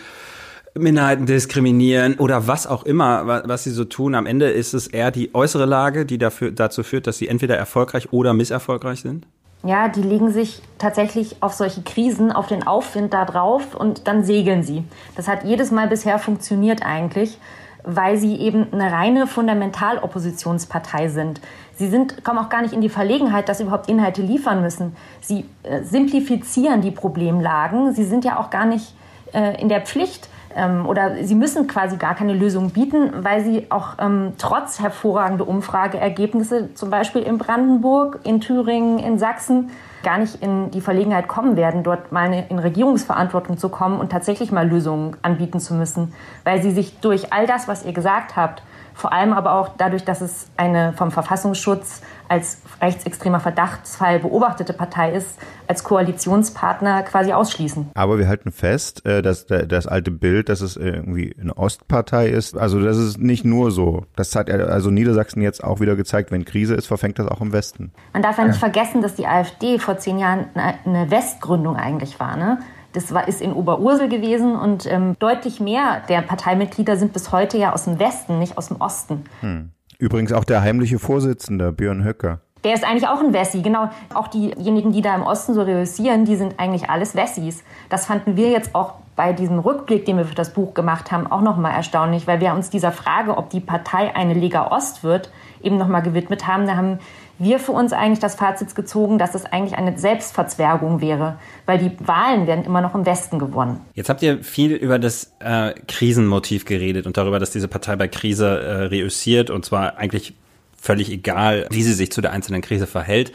Minderheiten 0.77 1.25
diskriminieren 1.25 2.17
oder 2.17 2.47
was 2.47 2.67
auch 2.67 2.85
immer, 2.85 3.43
was 3.47 3.65
sie 3.65 3.71
so 3.71 3.85
tun. 3.85 4.15
Am 4.15 4.27
Ende 4.27 4.51
ist 4.51 4.75
es 4.75 4.87
eher 4.87 5.11
die 5.11 5.35
äußere 5.35 5.65
Lage, 5.65 6.05
die 6.05 6.19
dafür, 6.19 6.53
dazu 6.53 6.83
führt, 6.83 7.07
dass 7.07 7.19
sie 7.19 7.29
entweder 7.29 7.57
erfolgreich 7.57 8.13
oder 8.13 8.35
misserfolgreich 8.35 9.01
sind? 9.01 9.27
Ja, 9.65 9.89
die 9.89 10.03
legen 10.03 10.31
sich 10.31 10.63
tatsächlich 10.79 11.43
auf 11.43 11.53
solche 11.53 11.83
Krisen, 11.83 12.31
auf 12.31 12.47
den 12.47 12.67
Aufwind 12.67 13.13
da 13.13 13.25
drauf 13.25 13.75
und 13.75 14.07
dann 14.07 14.23
segeln 14.23 14.63
sie. 14.63 14.85
Das 15.17 15.27
hat 15.27 15.45
jedes 15.45 15.73
Mal 15.73 15.89
bisher 15.89 16.19
funktioniert 16.21 16.87
eigentlich, 16.87 17.39
weil 17.83 18.17
sie 18.17 18.37
eben 18.37 18.73
eine 18.73 18.93
reine 18.93 19.27
Fundamentaloppositionspartei 19.27 21.09
sind. 21.09 21.41
Sie 21.75 21.89
sind, 21.89 22.23
kommen 22.25 22.39
auch 22.39 22.49
gar 22.49 22.63
nicht 22.63 22.73
in 22.73 22.81
die 22.81 22.89
Verlegenheit, 22.89 23.49
dass 23.49 23.59
sie 23.59 23.65
überhaupt 23.65 23.89
Inhalte 23.89 24.23
liefern 24.23 24.63
müssen. 24.63 24.97
Sie 25.21 25.45
äh, 25.65 25.83
simplifizieren 25.83 26.81
die 26.81 26.91
Problemlagen. 26.91 27.95
Sie 27.95 28.05
sind 28.05 28.25
ja 28.25 28.39
auch 28.39 28.51
gar 28.51 28.67
nicht 28.67 28.95
äh, 29.33 29.61
in 29.61 29.69
der 29.69 29.81
Pflicht, 29.81 30.29
ähm, 30.59 30.87
oder 30.87 31.25
sie 31.25 31.35
müssen 31.35 31.67
quasi 31.67 31.97
gar 31.97 32.15
keine 32.15 32.35
Lösung 32.35 32.71
bieten, 32.71 33.13
weil 33.25 33.43
sie 33.43 33.67
auch 33.71 33.95
ähm, 33.99 34.33
trotz 34.37 34.81
hervorragender 34.81 35.47
Umfrageergebnisse, 35.47 36.75
zum 36.75 36.91
Beispiel 36.91 37.23
in 37.23 37.39
Brandenburg, 37.39 38.19
in 38.25 38.41
Thüringen, 38.41 38.99
in 38.99 39.19
Sachsen, 39.19 39.71
gar 40.03 40.19
nicht 40.19 40.43
in 40.43 40.71
die 40.71 40.81
Verlegenheit 40.81 41.29
kommen 41.29 41.57
werden, 41.57 41.83
dort 41.83 42.13
mal 42.13 42.45
in 42.49 42.59
Regierungsverantwortung 42.59 43.57
zu 43.57 43.69
kommen 43.69 44.01
und 44.01 44.11
tatsächlich 44.11 44.53
mal 44.53 44.69
Lösungen 44.69 45.17
anbieten 45.23 45.61
zu 45.61 45.75
müssen, 45.75 46.13
weil 46.45 46.63
sie 46.63 46.71
sich 46.71 46.99
durch 47.01 47.33
all 47.33 47.47
das, 47.47 47.69
was 47.69 47.85
ihr 47.85 47.93
gesagt 47.93 48.37
habt, 48.37 48.63
vor 48.99 49.13
allem 49.13 49.33
aber 49.33 49.53
auch 49.53 49.71
dadurch, 49.79 50.05
dass 50.05 50.21
es 50.21 50.49
eine 50.57 50.93
vom 50.93 51.13
Verfassungsschutz 51.13 52.03
als 52.27 52.61
rechtsextremer 52.83 53.39
Verdachtsfall 53.39 54.19
beobachtete 54.19 54.73
Partei 54.73 55.13
ist, 55.13 55.39
als 55.69 55.85
Koalitionspartner 55.85 57.05
quasi 57.05 57.33
ausschließen. 57.33 57.91
Aber 57.95 58.19
wir 58.19 58.27
halten 58.27 58.51
fest, 58.51 59.07
äh, 59.07 59.23
dass 59.23 59.47
das 59.47 59.87
alte 59.87 60.11
Bild, 60.11 60.49
dass 60.49 60.61
es 60.63 60.77
irgendwie 60.77 61.35
eine 61.41 61.57
Ostpartei 61.57 62.29
ist, 62.29 62.59
also 62.59 62.81
das 62.81 62.99
ist 62.99 63.19
nicht 63.19 63.45
nur 63.45 63.71
so. 63.71 64.05
Das 64.17 64.35
hat 64.35 64.51
also 64.51 64.91
Niedersachsen 64.91 65.43
jetzt 65.43 65.63
auch 65.63 65.79
wieder 65.79 65.95
gezeigt, 65.95 66.33
wenn 66.33 66.45
Krise 66.45 66.75
ist, 66.75 66.89
verfängt 66.89 67.21
das 67.21 67.29
auch 67.29 67.41
im 67.41 67.53
Westen. 67.53 67.93
Man 68.13 68.23
darf 68.23 68.37
ja 68.37 68.47
nicht 68.47 68.59
vergessen, 68.59 69.01
dass 69.01 69.15
die 69.15 69.29
AfD 69.29 69.79
vor 69.79 69.99
zehn 69.99 70.19
Jahren 70.19 70.47
eine 70.55 71.09
Westgründung 71.09 71.77
eigentlich 71.77 72.19
war. 72.19 72.37
Ne? 72.37 72.59
Das 72.99 73.15
war, 73.15 73.29
ist 73.29 73.41
in 73.41 73.53
Oberursel 73.53 74.09
gewesen 74.09 74.57
und 74.57 74.85
ähm, 74.91 75.15
deutlich 75.21 75.61
mehr 75.61 76.03
der 76.09 76.21
Parteimitglieder 76.21 76.97
sind 76.97 77.13
bis 77.13 77.31
heute 77.31 77.57
ja 77.57 77.73
aus 77.73 77.85
dem 77.85 78.01
Westen, 78.01 78.41
nicht 78.41 78.59
aus 78.59 78.69
dem 78.69 78.81
Osten. 78.81 79.23
Hm. 79.41 79.71
Übrigens 80.01 80.33
auch 80.33 80.43
der 80.43 80.63
heimliche 80.63 80.99
Vorsitzende, 80.99 81.71
Björn 81.71 82.03
Höcker. 82.03 82.41
Der 82.65 82.75
ist 82.75 82.85
eigentlich 82.85 83.07
auch 83.07 83.21
ein 83.21 83.33
Wessi, 83.33 83.63
genau. 83.63 83.89
Auch 84.15 84.27
diejenigen, 84.27 84.91
die 84.91 85.01
da 85.01 85.15
im 85.15 85.23
Osten 85.23 85.55
so 85.55 85.63
reüssieren, 85.63 86.25
die 86.25 86.35
sind 86.35 86.59
eigentlich 86.59 86.91
alles 86.91 87.15
Wessis. 87.15 87.63
Das 87.89 88.07
fanden 88.07 88.37
wir 88.37 88.51
jetzt 88.51 88.75
auch 88.75 88.95
bei 89.15 89.33
diesem 89.33 89.61
Rückblick, 89.61 90.05
den 90.05 90.17
wir 90.17 90.25
für 90.25 90.35
das 90.35 90.53
Buch 90.53 90.75
gemacht 90.75 91.13
haben, 91.13 91.29
auch 91.29 91.41
nochmal 91.41 91.75
erstaunlich, 91.75 92.27
weil 92.27 92.41
wir 92.41 92.53
uns 92.53 92.69
dieser 92.69 92.91
Frage, 92.91 93.37
ob 93.37 93.49
die 93.51 93.61
Partei 93.61 94.17
eine 94.17 94.35
Lega 94.35 94.73
Ost 94.73 95.05
wird, 95.05 95.31
eben 95.63 95.77
nochmal 95.77 96.03
gewidmet 96.03 96.49
haben. 96.49 96.67
Da 96.67 96.75
haben 96.75 96.99
wir 97.39 97.59
für 97.59 97.73
uns 97.73 97.93
eigentlich 97.93 98.19
das 98.19 98.35
Fazit 98.35 98.75
gezogen, 98.75 99.19
dass 99.19 99.35
es 99.35 99.45
eigentlich 99.45 99.79
eine 99.79 99.97
Selbstverzwergung 99.99 101.01
wäre, 101.01 101.39
weil 101.67 101.79
die 101.79 101.93
Wahlen 102.07 102.47
werden 102.47 102.65
immer 102.65 102.81
noch 102.81 102.95
im 102.95 103.07
Westen 103.07 103.39
gewonnen. 103.39 103.81
Jetzt 103.95 104.09
habt 104.09 104.23
ihr 104.23 104.43
viel 104.43 104.73
über 104.73 104.99
das 104.99 105.33
äh, 105.39 105.75
Krisenmotiv 105.87 106.65
geredet 106.65 107.07
und 107.07 107.17
darüber, 107.17 107.39
dass 107.39 107.51
diese 107.51 107.69
Partei 107.69 107.97
bei 107.97 108.09
Krise 108.09 108.61
äh, 108.61 108.73
reüssiert 108.87 109.51
und 109.51 109.65
zwar 109.65 109.99
eigentlich 109.99 110.35
völlig 110.81 111.11
egal, 111.11 111.67
wie 111.71 111.83
sie 111.83 111.93
sich 111.93 112.13
zu 112.13 112.21
der 112.21 112.33
einzelnen 112.33 112.63
Krise 112.63 112.87
verhält. 112.87 113.33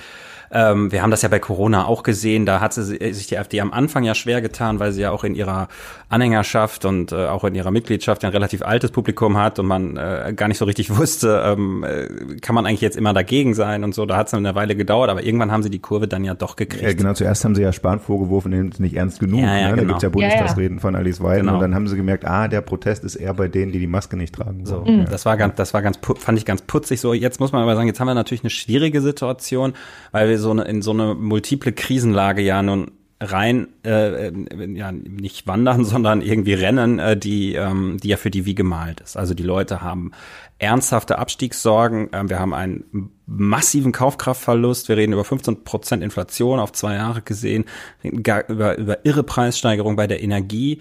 Ähm, 0.54 0.92
wir 0.92 1.02
haben 1.02 1.12
das 1.12 1.24
ja 1.24 1.30
bei 1.30 1.40
Corona 1.40 1.86
auch 1.86 2.04
gesehen. 2.04 2.46
Da 2.46 2.62
hat 2.62 2.74
sie, 2.74 2.84
sich 3.14 3.28
die 3.28 3.38
AfD 3.38 3.60
am 3.60 3.74
Anfang 3.74 4.04
ja 4.04 4.14
schwer 4.14 4.42
getan, 4.42 4.80
weil 4.80 4.92
sie 4.92 5.02
ja 5.02 5.12
auch 5.12 5.24
in 5.24 5.34
ihrer 5.34 5.68
Anhängerschaft 6.10 6.86
und 6.86 7.12
äh, 7.12 7.26
auch 7.26 7.44
in 7.44 7.56
ihrer 7.56 7.72
Mitgliedschaft 7.72 8.24
ein 8.24 8.32
relativ 8.32 8.62
altes 8.62 8.92
Publikum 8.92 9.38
hat 9.38 9.58
und 9.58 9.66
man 9.66 9.98
äh, 9.98 10.34
gar 10.36 10.48
nicht 10.48 10.60
so 10.60 10.66
richtig 10.66 10.96
wusste, 10.98 11.44
ähm, 11.46 11.84
äh, 11.84 12.38
kann 12.40 12.54
man 12.54 12.66
eigentlich 12.66 12.82
jetzt 12.82 12.96
immer 12.96 13.14
dagegen 13.14 13.56
sein 13.56 13.84
und 13.84 13.96
so. 13.96 14.06
Da 14.06 14.16
hat 14.16 14.28
es 14.28 14.34
eine 14.34 14.54
Weile 14.54 14.76
gedauert, 14.76 15.10
aber 15.10 15.24
irgendwann 15.24 15.52
haben 15.52 15.64
sie 15.64 15.72
die 15.72 15.80
Kurve 15.80 16.08
dann 16.08 16.24
ja 16.24 16.36
doch 16.36 16.56
gekriegt. 16.56 16.84
Ja, 16.84 16.94
genau, 16.94 17.14
zuerst 17.14 17.44
haben 17.44 17.56
sie 17.56 17.64
ja 17.64 17.74
Spahn 17.74 18.00
vorgeworfen, 18.00 18.52
nehmen 18.52 18.70
es 18.72 18.80
nicht 18.80 18.96
ernst 18.96 19.20
genug. 19.20 19.42
Ja, 19.42 19.58
ja, 19.58 19.70
ne? 19.70 19.76
genau. 19.76 19.76
Da 19.76 19.88
gibt's 19.88 20.04
ja 20.04 20.10
Bundestagsreden 20.10 20.78
ja, 20.78 20.82
von 20.82 20.96
Alice 20.96 21.22
Weidel 21.22 21.42
genau. 21.42 21.56
und 21.56 21.62
dann 21.62 21.74
haben 21.74 21.88
sie 21.88 21.96
gemerkt, 21.96 22.26
ah, 22.26 22.48
der 22.48 22.62
Protest 22.62 23.04
ist 23.04 23.16
eher 23.16 23.34
bei 23.34 23.48
denen, 23.48 23.72
die 23.72 23.80
die 23.80 23.88
Maske 23.88 24.16
nicht 24.16 24.36
tragen. 24.36 24.66
So, 24.66 24.82
mhm. 24.86 25.06
das 25.10 25.26
war 25.26 25.36
ganz, 25.36 25.56
das 25.56 25.74
war 25.74 25.82
ganz, 25.82 25.98
fand 26.20 26.38
ich 26.38 26.46
ganz 26.46 26.62
putzig 26.62 27.02
so. 27.02 27.14
Jetzt 27.14 27.40
muss 27.40 27.52
man 27.52 27.64
aber 27.64 27.76
sagen, 27.76 27.88
jetzt 27.88 28.00
haben 28.00 28.08
wir 28.08 28.14
natürlich 28.14 28.44
eine 28.44 28.52
schwierige 28.52 29.02
Situation, 29.02 29.74
weil 30.12 30.30
wir 30.30 30.38
so 30.44 30.52
eine, 30.52 30.64
in 30.66 30.82
so 30.82 30.92
eine 30.92 31.16
multiple 31.16 31.72
Krisenlage 31.72 32.42
ja 32.42 32.62
nun 32.62 32.92
rein, 33.24 33.70
äh, 33.86 34.28
äh, 34.28 34.34
ja, 34.74 34.92
nicht 34.92 35.48
wandern, 35.48 35.86
sondern 35.86 36.22
irgendwie 36.22 36.54
rennen, 36.54 37.00
äh, 37.00 37.18
die, 37.18 37.56
ähm, 37.56 37.98
die 38.02 38.10
ja 38.10 38.18
für 38.18 38.30
die 38.30 38.46
wie 38.46 38.56
gemalt 38.56 39.02
ist. 39.02 39.18
Also 39.18 39.34
die 39.34 39.44
Leute 39.44 39.82
haben 39.82 40.12
ernsthafte 40.60 41.18
Abstiegssorgen. 41.18 42.10
Ähm, 42.14 42.30
wir 42.30 42.40
haben 42.40 42.54
einen 42.54 43.12
massiven 43.26 43.92
Kaufkraftverlust. 43.92 44.90
Wir 44.90 44.98
reden 44.98 45.14
über 45.14 45.24
15 45.24 45.64
Prozent 45.64 46.04
Inflation 46.04 46.60
auf 46.60 46.72
zwei 46.74 46.96
Jahre 46.96 47.22
gesehen, 47.22 47.66
über, 48.04 48.78
über 48.78 49.06
irre 49.06 49.24
Preissteigerung 49.24 49.96
bei 49.96 50.08
der 50.08 50.22
Energie. 50.22 50.80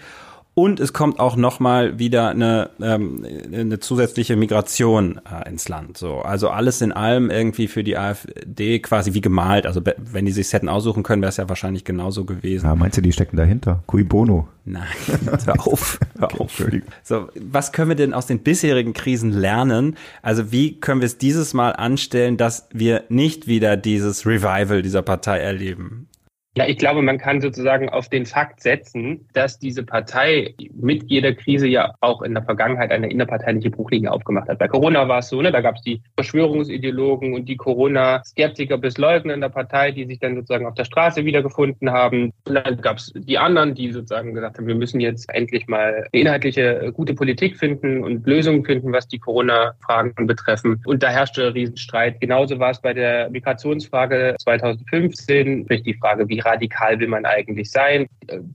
Und 0.55 0.79
es 0.79 0.93
kommt 0.93 1.19
auch 1.19 1.35
nochmal 1.35 1.97
wieder 1.97 2.29
eine, 2.29 2.69
ähm, 2.79 3.25
eine 3.51 3.79
zusätzliche 3.79 4.35
Migration 4.35 5.19
äh, 5.25 5.49
ins 5.49 5.67
Land. 5.67 5.97
So, 5.97 6.19
also 6.19 6.49
alles 6.49 6.81
in 6.81 6.91
allem 6.91 7.31
irgendwie 7.31 7.67
für 7.67 7.83
die 7.83 7.97
AfD 7.97 8.77
quasi 8.79 9.15
wie 9.15 9.21
gemalt. 9.21 9.65
Also 9.65 9.81
wenn 9.97 10.25
die 10.25 10.31
sich 10.31 10.53
hätten 10.53 10.69
aussuchen 10.69 11.01
können, 11.01 11.23
wäre 11.23 11.29
es 11.29 11.37
ja 11.37 11.49
wahrscheinlich 11.49 11.85
genauso 11.85 12.25
gewesen. 12.25 12.67
Ja, 12.67 12.75
meinst 12.75 12.97
du, 12.97 13.01
die 13.01 13.11
stecken 13.11 13.35
dahinter? 13.35 13.81
Cui 13.87 14.03
bono? 14.03 14.47
Nein, 14.65 14.83
hör 15.45 15.67
auf, 15.67 15.99
hör 16.19 16.31
okay, 16.31 16.37
auf. 16.39 16.63
So, 17.01 17.27
was 17.41 17.71
können 17.71 17.89
wir 17.89 17.95
denn 17.95 18.13
aus 18.13 18.27
den 18.27 18.39
bisherigen 18.39 18.93
Krisen 18.93 19.31
lernen? 19.31 19.97
Also 20.21 20.51
wie 20.51 20.79
können 20.79 21.01
wir 21.01 21.07
es 21.07 21.17
dieses 21.17 21.55
Mal 21.55 21.71
anstellen, 21.71 22.37
dass 22.37 22.67
wir 22.71 23.05
nicht 23.09 23.47
wieder 23.47 23.75
dieses 23.75 24.27
Revival 24.27 24.83
dieser 24.83 25.01
Partei 25.01 25.39
erleben? 25.39 26.07
Ja, 26.55 26.67
ich 26.67 26.77
glaube, 26.77 27.01
man 27.01 27.17
kann 27.17 27.41
sozusagen 27.41 27.89
auf 27.89 28.09
den 28.09 28.27
Fakt 28.27 28.61
setzen, 28.61 29.27
dass 29.33 29.57
diese 29.57 29.81
Partei 29.83 30.53
mit 30.71 31.09
jeder 31.09 31.33
Krise 31.33 31.65
ja 31.65 31.95
auch 31.99 32.21
in 32.21 32.35
der 32.35 32.43
Vergangenheit 32.43 32.91
eine 32.91 33.09
innerparteiliche 33.09 33.71
Bruchlinie 33.71 34.11
aufgemacht 34.11 34.47
hat. 34.47 34.59
Bei 34.59 34.67
Corona 34.67 35.07
war 35.07 35.17
es 35.19 35.29
so, 35.29 35.41
ne, 35.41 35.51
da 35.51 35.61
gab 35.61 35.77
es 35.77 35.81
die 35.81 36.03
Verschwörungsideologen 36.15 37.33
und 37.33 37.49
die 37.49 37.57
Corona-Skeptiker 37.57 38.77
bis 38.77 38.99
Leugner 38.99 39.33
in 39.33 39.41
der 39.41 39.49
Partei, 39.49 39.89
die 39.89 40.05
sich 40.05 40.19
dann 40.19 40.35
sozusagen 40.35 40.67
auf 40.67 40.75
der 40.75 40.85
Straße 40.85 41.25
wiedergefunden 41.25 41.89
haben. 41.89 42.31
Und 42.47 42.53
dann 42.53 42.79
gab 42.81 42.97
es 42.97 43.11
die 43.15 43.39
anderen, 43.39 43.73
die 43.73 43.91
sozusagen 43.91 44.35
gesagt 44.35 44.59
haben, 44.59 44.67
wir 44.67 44.75
müssen 44.75 44.99
jetzt 44.99 45.33
endlich 45.33 45.65
mal 45.65 46.05
inhaltliche 46.11 46.91
gute 46.93 47.15
Politik 47.15 47.57
finden 47.57 48.03
und 48.03 48.27
Lösungen 48.27 48.63
finden, 48.63 48.93
was 48.93 49.07
die 49.07 49.17
Corona-Fragen 49.17 50.27
betreffen. 50.27 50.83
Und 50.85 51.01
da 51.01 51.09
herrschte 51.09 51.55
Riesenstreit. 51.55 52.21
Genauso 52.21 52.59
war 52.59 52.69
es 52.69 52.79
bei 52.79 52.93
der 52.93 53.31
Migrationsfrage 53.31 54.35
2015, 54.37 55.63
sprich 55.63 55.81
die 55.81 55.95
Frage, 55.95 56.29
wie 56.29 56.42
radikal 56.45 56.99
will 56.99 57.07
man 57.07 57.25
eigentlich 57.25 57.71
sein. 57.71 58.07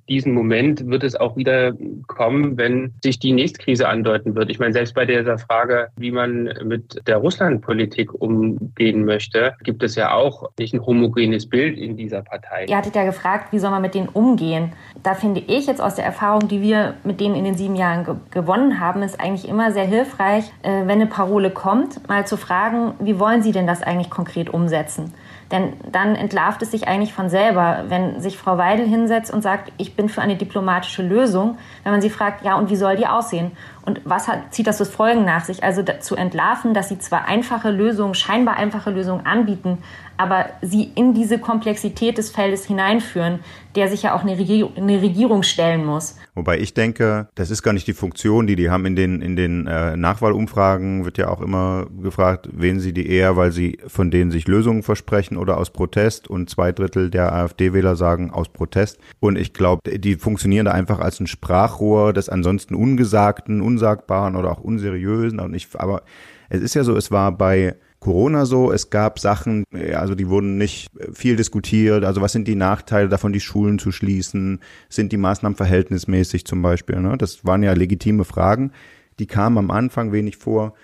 Diesen 0.09 0.33
Moment 0.33 0.87
wird 0.87 1.04
es 1.04 1.14
auch 1.14 1.37
wieder 1.37 1.73
kommen, 2.07 2.57
wenn 2.57 2.95
sich 3.02 3.18
die 3.18 3.33
nächste 3.33 3.62
Krise 3.62 3.88
andeuten 3.88 4.35
wird. 4.35 4.50
Ich 4.50 4.59
meine, 4.59 4.73
selbst 4.73 4.95
bei 4.95 5.04
dieser 5.04 5.38
Frage, 5.38 5.88
wie 5.97 6.11
man 6.11 6.45
mit 6.64 7.07
der 7.07 7.18
Russlandpolitik 7.18 8.14
umgehen 8.14 9.04
möchte, 9.04 9.54
gibt 9.62 9.83
es 9.83 9.95
ja 9.95 10.12
auch 10.12 10.50
nicht 10.59 10.75
ein 10.75 10.85
homogenes 10.85 11.49
Bild 11.49 11.78
in 11.78 11.97
dieser 11.97 12.23
Partei. 12.23 12.66
Ihr 12.66 12.76
hattet 12.76 12.95
ja 12.95 13.04
gefragt, 13.04 13.52
wie 13.52 13.59
soll 13.59 13.71
man 13.71 13.83
mit 13.83 13.95
denen 13.95 14.09
umgehen? 14.09 14.73
Da 15.02 15.14
finde 15.14 15.42
ich 15.47 15.66
jetzt 15.66 15.80
aus 15.80 15.95
der 15.95 16.04
Erfahrung, 16.04 16.49
die 16.49 16.62
wir 16.62 16.95
mit 17.04 17.21
denen 17.21 17.35
in 17.35 17.45
den 17.45 17.54
sieben 17.54 17.76
Jahren 17.76 18.04
ge 18.04 18.14
gewonnen 18.30 18.80
haben, 18.80 19.02
ist 19.02 19.21
eigentlich 19.21 19.49
immer 19.49 19.73
sehr 19.73 19.85
hilfreich, 19.85 20.45
äh, 20.62 20.71
wenn 20.83 20.90
eine 20.90 21.07
Parole 21.07 21.50
kommt, 21.50 22.09
mal 22.09 22.26
zu 22.26 22.37
fragen, 22.37 22.95
wie 23.00 23.18
wollen 23.18 23.42
Sie 23.42 23.52
denn 23.52 23.66
das 23.66 23.83
eigentlich 23.83 24.11
konkret 24.11 24.50
umsetzen? 24.50 25.12
Denn 25.50 25.75
dann 25.90 26.14
entlarvt 26.14 26.61
es 26.61 26.71
sich 26.71 26.88
eigentlich 26.88 27.14
von 27.14 27.31
selber, 27.31 27.85
wenn 27.88 28.21
sich 28.21 28.37
Frau 28.37 28.59
Weidel 28.59 28.87
hinsetzt 28.87 29.33
und 29.33 29.43
sagt, 29.43 29.73
ich 29.78 29.97
bin 29.97 30.09
für 30.09 30.21
eine 30.21 30.37
diplomatische 30.37 31.02
Lösung, 31.02 31.57
wenn 31.85 31.93
man 31.93 32.02
sie 32.02 32.11
fragt, 32.11 32.45
ja, 32.45 32.57
und 32.57 32.69
wie 32.69 32.76
soll 32.76 32.97
die 32.97 33.07
aussehen? 33.07 33.52
Und 33.87 34.02
was 34.05 34.28
hat, 34.28 34.52
zieht 34.52 34.67
das 34.67 34.76
für 34.76 34.85
Folgen 34.85 35.25
nach 35.25 35.45
sich? 35.45 35.64
Also 35.64 35.83
zu 35.83 36.17
entlarven, 36.17 36.75
dass 36.75 36.90
sie 36.90 36.99
zwar 36.99 37.26
einfache 37.26 37.71
Lösungen, 37.71 38.14
scheinbar 38.14 38.57
einfache 38.57 38.90
Lösungen 38.90 39.25
anbieten, 39.25 39.78
aber 40.18 40.46
sie 40.62 40.90
in 40.94 41.14
diese 41.14 41.38
Komplexität 41.38 42.18
des 42.18 42.30
Feldes 42.30 42.66
hineinführen, 42.66 43.38
der 43.76 43.88
sich 43.88 44.02
ja 44.02 44.14
auch 44.14 44.22
eine, 44.22 44.37
Regierung, 44.37 44.76
eine 44.76 45.00
Regierung 45.00 45.44
stellen 45.44 45.87
muss. 45.87 46.16
Wobei 46.34 46.58
ich 46.58 46.75
denke, 46.75 47.28
das 47.37 47.50
ist 47.50 47.62
gar 47.62 47.72
nicht 47.72 47.87
die 47.87 47.94
Funktion, 47.94 48.46
die 48.46 48.56
die 48.56 48.70
haben 48.70 48.84
in 48.87 48.96
den 48.96 49.22
in 49.22 49.37
den 49.37 49.66
äh, 49.66 49.96
Nachwahlumfragen 49.96 51.04
wird 51.04 51.18
ja 51.18 51.28
auch 51.28 51.40
immer 51.40 51.87
gefragt, 52.02 52.48
wählen 52.52 52.80
sie 52.80 52.92
die 52.92 53.08
eher, 53.08 53.37
weil 53.37 53.52
sie 53.52 53.78
von 53.87 54.10
denen 54.10 54.30
sich 54.30 54.48
Lösungen 54.48 54.82
versprechen 54.82 55.37
oder 55.37 55.56
aus 55.56 55.70
Protest 55.70 56.28
und 56.28 56.50
zwei 56.50 56.72
Drittel 56.72 57.10
der 57.10 57.32
AfD-Wähler 57.32 57.94
sagen 57.94 58.30
aus 58.30 58.48
Protest. 58.48 58.98
Und 59.20 59.38
ich 59.38 59.52
glaube, 59.52 59.98
die 59.98 60.16
funktionieren 60.16 60.66
da 60.66 60.72
einfach 60.72 60.98
als 60.98 61.20
ein 61.20 61.26
Sprachrohr 61.28 62.12
des 62.12 62.28
ansonsten 62.28 62.75
ungesagten, 62.75 63.60
unsagbaren 63.60 64.34
oder 64.34 64.50
auch 64.50 64.60
unseriösen. 64.60 65.38
Und 65.38 65.54
ich, 65.54 65.68
aber 65.75 66.02
es 66.48 66.60
ist 66.60 66.75
ja 66.75 66.84
so, 66.84 66.96
es 66.96 67.10
war 67.10 67.32
bei 67.32 67.76
Corona 68.00 68.47
so. 68.47 68.73
Es 68.73 68.90
gab 68.90 69.19
Sachen, 69.19 69.64
also 69.95 70.14
die 70.14 70.28
wurden 70.28 70.57
nicht 70.57 70.88
viel 71.12 71.37
diskutiert. 71.37 72.05
Also 72.05 72.21
was 72.21 72.33
sind 72.33 72.47
die 72.47 72.55
Nachteile 72.55 73.09
davon, 73.09 73.33
die 73.33 73.40
Schulen 73.40 73.78
zu 73.78 73.90
schließen? 73.90 74.61
Sind 74.88 75.12
die 75.12 75.17
Maßnahmen 75.17 75.57
verhältnismäßig 75.57 76.45
zum 76.45 76.62
Beispiel? 76.62 77.00
Ne? 77.00 77.19
Das 77.19 77.45
waren 77.45 77.62
ja 77.62 77.73
legitime 77.73 78.25
Fragen. 78.25 78.73
Die 79.19 79.26
kamen 79.26 79.59
am 79.59 79.71
Anfang 79.71 80.12
wenig 80.12 80.37
vor. 80.37 80.75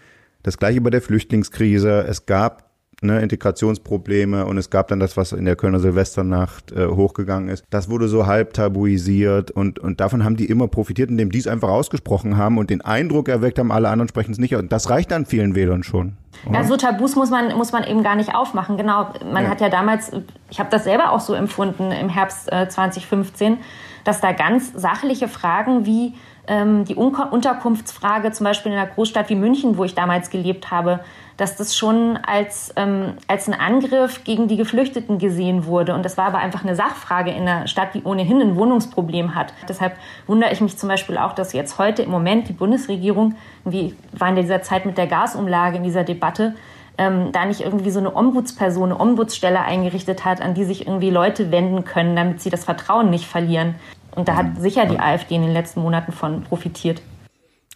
Das 0.42 0.58
gleiche 0.58 0.80
bei 0.80 0.90
der 0.90 1.02
Flüchtlingskrise. 1.02 2.04
Es 2.06 2.26
gab 2.26 2.73
ne, 3.04 3.20
Integrationsprobleme 3.20 4.46
und 4.46 4.58
es 4.58 4.70
gab 4.70 4.88
dann 4.88 5.00
das, 5.00 5.16
was 5.16 5.32
in 5.32 5.44
der 5.44 5.56
Kölner 5.56 5.80
Silvesternacht 5.80 6.72
äh, 6.72 6.86
hochgegangen 6.86 7.48
ist. 7.48 7.64
Das 7.70 7.88
wurde 7.88 8.08
so 8.08 8.26
halb 8.26 8.52
tabuisiert 8.54 9.50
und, 9.50 9.78
und 9.78 10.00
davon 10.00 10.24
haben 10.24 10.36
die 10.36 10.46
immer 10.46 10.68
profitiert, 10.68 11.10
indem 11.10 11.30
die 11.30 11.38
es 11.38 11.46
einfach 11.46 11.68
ausgesprochen 11.68 12.36
haben 12.36 12.58
und 12.58 12.70
den 12.70 12.80
Eindruck 12.80 13.28
erweckt 13.28 13.58
haben, 13.58 13.70
alle 13.70 13.88
anderen 13.88 14.08
sprechen 14.08 14.32
es 14.32 14.38
nicht. 14.38 14.54
Und 14.54 14.72
das 14.72 14.90
reicht 14.90 15.10
dann 15.10 15.26
vielen 15.26 15.54
Wählern 15.54 15.82
schon. 15.82 16.16
Oder? 16.46 16.58
Ja, 16.58 16.64
so 16.64 16.76
Tabus 16.76 17.16
muss 17.16 17.30
man, 17.30 17.56
muss 17.56 17.72
man 17.72 17.84
eben 17.84 18.02
gar 18.02 18.16
nicht 18.16 18.34
aufmachen. 18.34 18.76
Genau, 18.76 19.08
man 19.32 19.44
ja. 19.44 19.50
hat 19.50 19.60
ja 19.60 19.68
damals, 19.68 20.12
ich 20.50 20.58
habe 20.58 20.70
das 20.70 20.84
selber 20.84 21.12
auch 21.12 21.20
so 21.20 21.34
empfunden 21.34 21.90
im 21.92 22.08
Herbst 22.08 22.52
äh, 22.52 22.68
2015, 22.68 23.58
dass 24.04 24.20
da 24.20 24.32
ganz 24.32 24.72
sachliche 24.74 25.28
Fragen 25.28 25.86
wie 25.86 26.14
ähm, 26.46 26.84
die 26.84 26.96
Un 26.96 27.14
Unterkunftsfrage, 27.14 28.32
zum 28.32 28.44
Beispiel 28.44 28.72
in 28.72 28.78
einer 28.78 28.90
Großstadt 28.90 29.30
wie 29.30 29.34
München, 29.34 29.78
wo 29.78 29.84
ich 29.84 29.94
damals 29.94 30.30
gelebt 30.30 30.70
habe, 30.70 31.00
dass 31.36 31.56
das 31.56 31.76
schon 31.76 32.16
als, 32.16 32.72
ähm, 32.76 33.14
als 33.28 33.48
ein 33.48 33.54
Angriff 33.54 34.24
gegen 34.24 34.48
die 34.48 34.56
Geflüchteten 34.56 35.18
gesehen 35.18 35.66
wurde. 35.66 35.94
Und 35.94 36.04
das 36.04 36.16
war 36.16 36.26
aber 36.26 36.38
einfach 36.38 36.62
eine 36.62 36.76
Sachfrage 36.76 37.30
in 37.30 37.48
einer 37.48 37.66
Stadt, 37.66 37.94
die 37.94 38.02
ohnehin 38.02 38.40
ein 38.40 38.56
Wohnungsproblem 38.56 39.34
hat. 39.34 39.52
Deshalb 39.68 39.96
wundere 40.26 40.52
ich 40.52 40.60
mich 40.60 40.76
zum 40.76 40.88
Beispiel 40.88 41.18
auch, 41.18 41.32
dass 41.32 41.52
jetzt 41.52 41.78
heute 41.78 42.02
im 42.02 42.10
Moment 42.10 42.48
die 42.48 42.52
Bundesregierung, 42.52 43.34
wie 43.64 43.96
war 44.12 44.28
in 44.28 44.36
dieser 44.36 44.62
Zeit 44.62 44.86
mit 44.86 44.98
der 44.98 45.06
Gasumlage 45.06 45.78
in 45.78 45.82
dieser 45.82 46.04
Debatte, 46.04 46.54
ähm, 46.96 47.32
da 47.32 47.44
nicht 47.44 47.60
irgendwie 47.60 47.90
so 47.90 47.98
eine 47.98 48.14
Ombudsperson, 48.14 48.92
eine 48.92 49.00
Ombudsstelle 49.00 49.60
eingerichtet 49.60 50.24
hat, 50.24 50.40
an 50.40 50.54
die 50.54 50.64
sich 50.64 50.86
irgendwie 50.86 51.10
Leute 51.10 51.50
wenden 51.50 51.84
können, 51.84 52.14
damit 52.14 52.40
sie 52.40 52.50
das 52.50 52.64
Vertrauen 52.64 53.10
nicht 53.10 53.26
verlieren. 53.26 53.74
Und 54.14 54.28
da 54.28 54.36
hat 54.36 54.60
sicher 54.60 54.86
die 54.86 55.00
AfD 55.00 55.34
in 55.34 55.42
den 55.42 55.52
letzten 55.52 55.80
Monaten 55.80 56.12
von 56.12 56.44
profitiert. 56.44 57.02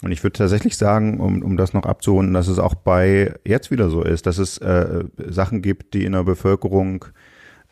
Und 0.03 0.13
ich 0.13 0.23
würde 0.23 0.39
tatsächlich 0.39 0.77
sagen, 0.77 1.19
um, 1.19 1.43
um 1.43 1.57
das 1.57 1.73
noch 1.73 1.85
abzurunden, 1.85 2.35
dass 2.35 2.47
es 2.47 2.59
auch 2.59 2.75
bei 2.75 3.35
jetzt 3.45 3.71
wieder 3.71 3.91
so 3.91 4.03
ist, 4.03 4.27
dass 4.27 4.39
es 4.39 4.59
äh, 4.59 5.05
Sachen 5.29 5.61
gibt, 5.61 5.95
die 5.95 6.05
in 6.05 6.13
der 6.13 6.23
Bevölkerung 6.23 7.07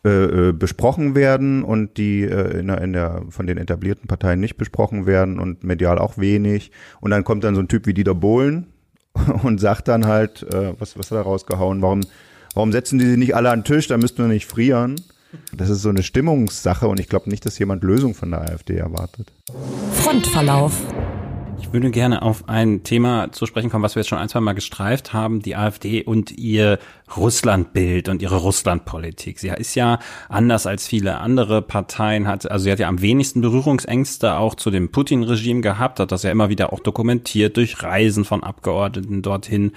äh, 0.04 0.48
äh 0.48 0.52
besprochen 0.52 1.14
werden 1.14 1.62
und 1.62 1.96
die 1.98 2.22
äh, 2.22 2.58
in, 2.58 2.66
der, 2.66 2.80
in 2.80 2.92
der 2.92 3.22
von 3.28 3.46
den 3.46 3.58
etablierten 3.58 4.08
Parteien 4.08 4.40
nicht 4.40 4.56
besprochen 4.56 5.06
werden 5.06 5.38
und 5.38 5.62
medial 5.62 5.98
auch 5.98 6.18
wenig. 6.18 6.72
Und 7.00 7.12
dann 7.12 7.22
kommt 7.22 7.44
dann 7.44 7.54
so 7.54 7.60
ein 7.60 7.68
Typ 7.68 7.86
wie 7.86 7.94
Dieter 7.94 8.14
Bohlen 8.14 8.66
und 9.44 9.60
sagt 9.60 9.86
dann 9.86 10.06
halt, 10.06 10.44
was, 10.78 10.98
was 10.98 11.10
hat 11.10 11.18
er 11.18 11.22
rausgehauen, 11.22 11.80
warum, 11.80 12.00
warum 12.54 12.72
setzen 12.72 12.98
die 12.98 13.06
sich 13.06 13.18
nicht 13.18 13.36
alle 13.36 13.50
an 13.50 13.60
den 13.60 13.64
Tisch, 13.64 13.86
da 13.86 13.96
müssten 13.98 14.18
wir 14.18 14.28
nicht 14.28 14.46
frieren. 14.46 14.96
Das 15.52 15.70
ist 15.70 15.82
so 15.82 15.88
eine 15.88 16.02
Stimmungssache 16.02 16.88
und 16.88 17.00
ich 17.00 17.08
glaube 17.08 17.30
nicht, 17.30 17.46
dass 17.46 17.58
jemand 17.58 17.84
Lösung 17.84 18.14
von 18.14 18.30
der 18.30 18.42
AfD 18.42 18.76
erwartet. 18.76 19.32
Frontverlauf. 19.92 20.80
Ich 21.58 21.72
würde 21.72 21.90
gerne 21.90 22.22
auf 22.22 22.48
ein 22.48 22.84
Thema 22.84 23.32
zu 23.32 23.46
sprechen 23.46 23.70
kommen, 23.70 23.82
was 23.82 23.94
wir 23.94 24.00
jetzt 24.00 24.08
schon 24.08 24.18
ein, 24.18 24.28
zwei 24.28 24.40
Mal 24.40 24.52
gestreift 24.52 25.12
haben, 25.12 25.40
die 25.40 25.56
AfD 25.56 26.02
und 26.02 26.30
ihr 26.32 26.78
Russlandbild 27.16 28.08
und 28.08 28.22
ihre 28.22 28.36
Russlandpolitik. 28.36 29.38
Sie 29.38 29.48
ist 29.48 29.74
ja 29.74 29.98
anders 30.28 30.66
als 30.66 30.86
viele 30.86 31.18
andere 31.18 31.62
Parteien, 31.62 32.26
hat, 32.26 32.50
also 32.50 32.64
sie 32.64 32.72
hat 32.72 32.78
ja 32.78 32.88
am 32.88 33.00
wenigsten 33.00 33.40
Berührungsängste 33.40 34.36
auch 34.36 34.54
zu 34.54 34.70
dem 34.70 34.90
Putin-Regime 34.90 35.60
gehabt, 35.60 35.98
hat 35.98 36.12
das 36.12 36.22
ja 36.22 36.30
immer 36.30 36.48
wieder 36.48 36.72
auch 36.72 36.80
dokumentiert 36.80 37.56
durch 37.56 37.82
Reisen 37.82 38.24
von 38.24 38.42
Abgeordneten 38.42 39.22
dorthin 39.22 39.72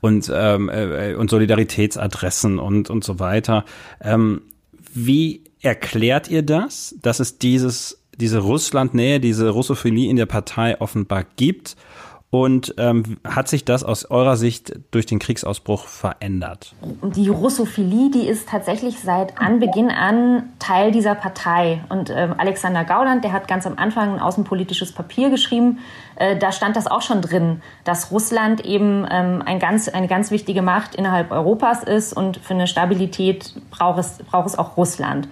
und, 0.00 0.30
ähm, 0.34 0.68
äh, 0.68 1.14
und 1.14 1.30
Solidaritätsadressen 1.30 2.58
und, 2.58 2.90
und 2.90 3.04
so 3.04 3.18
weiter. 3.20 3.64
Ähm, 4.00 4.42
wie 4.94 5.44
erklärt 5.60 6.30
ihr 6.30 6.42
das, 6.42 6.94
dass 7.02 7.20
es 7.20 7.38
dieses, 7.38 7.97
diese 8.20 8.38
Russlandnähe, 8.40 9.20
diese 9.20 9.50
Russophilie 9.50 10.10
in 10.10 10.16
der 10.16 10.26
Partei 10.26 10.80
offenbar 10.80 11.24
gibt? 11.36 11.76
Und 12.30 12.74
ähm, 12.76 13.16
hat 13.26 13.48
sich 13.48 13.64
das 13.64 13.84
aus 13.84 14.04
eurer 14.04 14.36
Sicht 14.36 14.78
durch 14.90 15.06
den 15.06 15.18
Kriegsausbruch 15.18 15.86
verändert? 15.86 16.74
Die 17.02 17.30
Russophilie, 17.30 18.10
die 18.10 18.28
ist 18.28 18.50
tatsächlich 18.50 19.00
seit 19.00 19.40
Anbeginn 19.40 19.88
an 19.88 20.42
Teil 20.58 20.92
dieser 20.92 21.14
Partei. 21.14 21.80
Und 21.88 22.10
ähm, 22.10 22.34
Alexander 22.36 22.84
Gauland, 22.84 23.24
der 23.24 23.32
hat 23.32 23.48
ganz 23.48 23.66
am 23.66 23.78
Anfang 23.78 24.12
ein 24.12 24.20
außenpolitisches 24.20 24.92
Papier 24.92 25.30
geschrieben. 25.30 25.78
Äh, 26.16 26.36
da 26.36 26.52
stand 26.52 26.76
das 26.76 26.86
auch 26.86 27.00
schon 27.00 27.22
drin, 27.22 27.62
dass 27.84 28.10
Russland 28.10 28.62
eben 28.62 29.06
ähm, 29.10 29.42
ein 29.46 29.58
ganz, 29.58 29.88
eine 29.88 30.06
ganz 30.06 30.30
wichtige 30.30 30.60
Macht 30.60 30.96
innerhalb 30.96 31.32
Europas 31.32 31.82
ist 31.82 32.12
und 32.12 32.36
für 32.36 32.52
eine 32.52 32.66
Stabilität 32.66 33.54
braucht 33.70 34.00
es, 34.00 34.18
braucht 34.18 34.48
es 34.48 34.58
auch 34.58 34.76
Russland. 34.76 35.28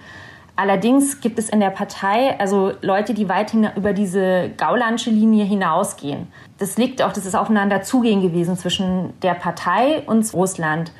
Allerdings 0.57 1.21
gibt 1.21 1.37
es 1.37 1.49
in 1.49 1.59
der 1.59 1.69
Partei 1.69 2.37
also 2.39 2.71
Leute, 2.81 3.13
die 3.13 3.29
weit 3.29 3.53
über 3.53 3.93
diese 3.93 4.49
Gaulandsche 4.57 5.11
Linie 5.11 5.45
hinausgehen. 5.45 6.27
Das 6.57 6.77
liegt 6.77 7.03
auch, 7.03 7.13
das 7.13 7.27
ist 7.27 7.35
aufeinander 7.35 7.83
zugehen 7.83 8.23
gewesen 8.23 8.57
zwischen 8.57 9.13
der 9.21 9.35
Partei 9.35 10.01
und 10.07 10.33
Russland. 10.33 10.91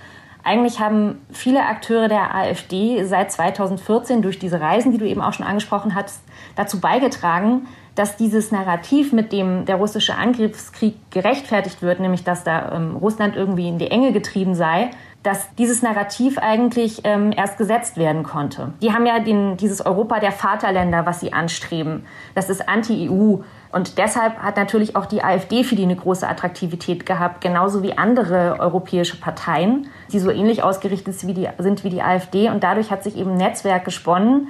Eigentlich 0.44 0.80
haben 0.80 1.26
viele 1.32 1.66
Akteure 1.66 2.08
der 2.08 2.36
AfD 2.36 3.04
seit 3.04 3.32
2014 3.32 4.22
durch 4.22 4.38
diese 4.38 4.62
Reisen, 4.62 4.92
die 4.92 5.00
du 5.00 5.08
eben 5.08 5.22
auch 5.22 5.34
schon 5.34 5.46
angesprochen 5.46 5.96
hast, 5.96 6.22
dazu 6.56 6.80
beigetragen, 6.80 7.68
dass 7.96 8.16
dieses 8.16 8.52
Narrativ, 8.52 9.12
mit 9.12 9.32
dem 9.32 9.66
der 9.66 9.78
russische 9.78 10.16
Angriffskrieg 10.16 10.96
gerechtfertigt 11.10 11.82
wird, 11.82 12.00
nämlich 12.00 12.24
dass 12.24 12.44
da 12.44 12.74
ähm, 12.76 12.96
Russland 12.96 13.36
irgendwie 13.36 13.68
in 13.68 13.80
die 13.80 13.90
Enge 13.90 14.12
getrieben 14.12 14.54
sei, 14.54 14.92
dass 15.24 15.54
dieses 15.56 15.82
Narrativ 15.82 16.38
eigentlich 16.38 17.02
ähm, 17.04 17.34
erst 17.36 17.58
gesetzt 17.58 17.98
werden 17.98 18.24
konnte. 18.24 18.72
Die 18.82 18.94
haben 18.94 19.06
ja 19.06 19.20
den, 19.20 19.58
dieses 19.58 19.86
Europa 19.86 20.20
der 20.20 20.32
Vaterländer, 20.32 21.06
was 21.06 21.20
sie 21.20 21.34
anstreben. 21.34 22.06
Das 22.36 22.50
ist 22.50 22.68
Anti-EU. 22.70 23.38
Und 23.72 23.98
deshalb 23.98 24.38
hat 24.38 24.56
natürlich 24.56 24.96
auch 24.96 25.06
die 25.06 25.24
AfD 25.24 25.64
für 25.64 25.76
die 25.76 25.84
eine 25.84 25.96
große 25.96 26.28
Attraktivität 26.28 27.06
gehabt, 27.06 27.42
genauso 27.42 27.84
wie 27.84 27.98
andere 27.98 28.58
europäische 28.60 29.18
Parteien, 29.18 29.88
die 30.12 30.20
so 30.20 30.32
ähnlich 30.32 30.64
ausgerichtet 30.64 31.20
sind 31.20 31.30
wie 31.30 31.34
die, 31.34 31.50
sind 31.58 31.84
wie 31.84 31.90
die 31.90 32.02
AfD. 32.02 32.50
Und 32.50 32.64
dadurch 32.64 32.92
hat 32.92 33.04
sich 33.04 33.18
eben 33.18 33.32
ein 33.32 33.38
Netzwerk 33.38 33.84
gesponnen, 33.84 34.48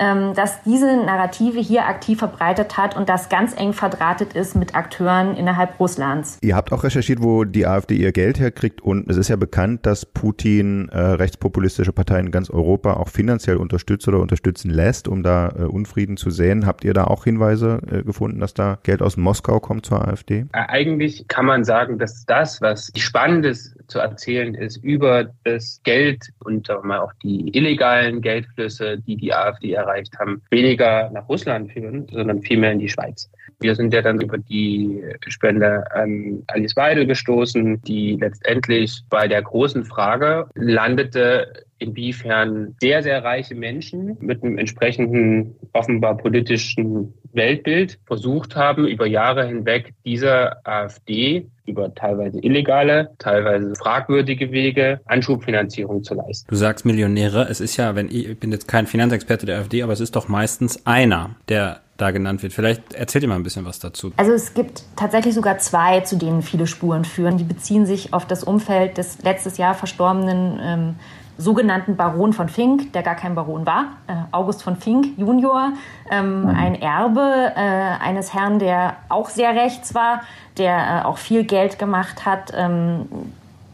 ähm, 0.00 0.34
dass 0.34 0.62
diese 0.62 0.96
Narrative 0.96 1.60
hier 1.60 1.86
aktiv 1.86 2.18
verbreitet 2.18 2.76
hat 2.76 2.96
und 2.96 3.08
das 3.08 3.28
ganz 3.28 3.54
eng 3.56 3.74
verdrahtet 3.74 4.32
ist 4.32 4.56
mit 4.56 4.74
Akteuren 4.74 5.36
innerhalb 5.36 5.78
Russlands. 5.78 6.38
Ihr 6.40 6.56
habt 6.56 6.72
auch 6.72 6.82
recherchiert, 6.82 7.22
wo 7.22 7.44
die 7.44 7.66
AfD 7.66 7.96
ihr 7.96 8.12
Geld 8.12 8.40
herkriegt 8.40 8.80
und 8.80 9.08
es 9.10 9.18
ist 9.18 9.28
ja 9.28 9.36
bekannt, 9.36 9.84
dass 9.84 10.06
Putin 10.06 10.88
äh, 10.88 10.98
rechtspopulistische 10.98 11.92
Parteien 11.92 12.26
in 12.26 12.32
ganz 12.32 12.48
Europa 12.48 12.94
auch 12.94 13.08
finanziell 13.08 13.58
unterstützt 13.58 14.08
oder 14.08 14.20
unterstützen 14.20 14.70
lässt, 14.70 15.06
um 15.06 15.22
da 15.22 15.48
äh, 15.48 15.62
Unfrieden 15.64 16.16
zu 16.16 16.30
sehen. 16.30 16.64
Habt 16.66 16.84
ihr 16.84 16.94
da 16.94 17.04
auch 17.04 17.24
Hinweise 17.24 17.80
äh, 17.90 18.02
gefunden, 18.02 18.40
dass 18.40 18.54
da 18.54 18.78
Geld 18.82 19.02
aus 19.02 19.18
Moskau 19.18 19.60
kommt 19.60 19.84
zur 19.84 20.08
AfD? 20.08 20.46
Eigentlich 20.52 21.28
kann 21.28 21.44
man 21.44 21.64
sagen, 21.64 21.98
dass 21.98 22.24
das, 22.24 22.62
was 22.62 22.90
Spannendes 22.96 23.74
zu 23.86 23.98
erzählen 23.98 24.54
ist 24.54 24.78
über 24.78 25.26
das 25.44 25.80
Geld 25.84 26.30
und 26.38 26.66
sagen 26.66 26.84
wir 26.84 26.88
mal 26.88 27.00
auch 27.00 27.12
die 27.22 27.54
illegalen 27.54 28.22
Geldflüsse, 28.22 28.98
die 28.98 29.16
die 29.16 29.34
AfD 29.34 29.72
erreicht 29.72 29.89
haben, 30.18 30.42
weniger 30.50 31.10
nach 31.10 31.28
Russland 31.28 31.72
führen, 31.72 32.06
sondern 32.10 32.42
vielmehr 32.42 32.72
in 32.72 32.78
die 32.78 32.88
Schweiz. 32.88 33.30
Wir 33.60 33.74
sind 33.74 33.92
ja 33.92 34.00
dann 34.00 34.20
über 34.20 34.38
die 34.38 35.02
Spende 35.28 35.84
an 35.92 36.42
Alice 36.46 36.76
Weidel 36.76 37.06
gestoßen, 37.06 37.82
die 37.82 38.16
letztendlich 38.18 39.02
bei 39.10 39.28
der 39.28 39.42
großen 39.42 39.84
Frage 39.84 40.46
landete, 40.54 41.64
inwiefern 41.78 42.74
sehr, 42.80 43.02
sehr 43.02 43.24
reiche 43.24 43.54
Menschen 43.54 44.16
mit 44.20 44.42
einem 44.42 44.58
entsprechenden 44.58 45.56
offenbar 45.72 46.16
politischen 46.16 47.14
Weltbild 47.32 47.98
versucht 48.06 48.56
haben, 48.56 48.86
über 48.86 49.06
Jahre 49.06 49.46
hinweg 49.46 49.94
dieser 50.04 50.66
AfD 50.66 51.46
über 51.70 51.94
teilweise 51.94 52.38
illegale, 52.40 53.10
teilweise 53.18 53.74
fragwürdige 53.76 54.52
Wege 54.52 55.00
Anschubfinanzierung 55.06 56.02
zu 56.02 56.14
leisten. 56.14 56.46
Du 56.48 56.56
sagst 56.56 56.84
Millionäre, 56.84 57.46
es 57.48 57.60
ist 57.60 57.76
ja, 57.76 57.94
wenn 57.94 58.06
ich, 58.06 58.28
ich 58.28 58.38
bin 58.38 58.52
jetzt 58.52 58.68
kein 58.68 58.86
Finanzexperte 58.86 59.46
der 59.46 59.58
AfD, 59.58 59.82
aber 59.82 59.92
es 59.92 60.00
ist 60.00 60.16
doch 60.16 60.28
meistens 60.28 60.84
einer, 60.86 61.36
der 61.48 61.80
da 61.96 62.10
genannt 62.10 62.42
wird. 62.42 62.52
Vielleicht 62.52 62.94
erzählt 62.94 63.22
ihr 63.22 63.28
mal 63.28 63.36
ein 63.36 63.42
bisschen 63.42 63.64
was 63.64 63.78
dazu. 63.78 64.12
Also 64.16 64.32
es 64.32 64.54
gibt 64.54 64.82
tatsächlich 64.96 65.34
sogar 65.34 65.58
zwei, 65.58 66.00
zu 66.00 66.16
denen 66.16 66.42
viele 66.42 66.66
Spuren 66.66 67.04
führen. 67.04 67.36
Die 67.36 67.44
beziehen 67.44 67.86
sich 67.86 68.14
auf 68.14 68.26
das 68.26 68.42
Umfeld 68.42 68.96
des 68.98 69.22
letztes 69.22 69.58
Jahr 69.58 69.74
verstorbenen 69.74 70.58
ähm, 70.62 70.94
sogenannten 71.40 71.96
Baron 71.96 72.32
von 72.32 72.48
Fink, 72.48 72.92
der 72.92 73.02
gar 73.02 73.14
kein 73.14 73.34
Baron 73.34 73.66
war, 73.66 73.84
äh, 74.06 74.12
August 74.30 74.62
von 74.62 74.76
Fink 74.76 75.18
Junior, 75.18 75.72
ähm, 76.10 76.42
mhm. 76.42 76.48
ein 76.48 76.74
Erbe 76.80 77.52
äh, 77.56 77.60
eines 78.04 78.34
Herrn, 78.34 78.58
der 78.58 78.96
auch 79.08 79.30
sehr 79.30 79.54
rechts 79.54 79.94
war, 79.94 80.20
der 80.58 80.76
äh, 80.76 81.06
auch 81.06 81.18
viel 81.18 81.44
Geld 81.44 81.78
gemacht 81.78 82.26
hat 82.26 82.52
ähm, 82.54 83.08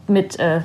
mit 0.07 0.39
äh, 0.39 0.61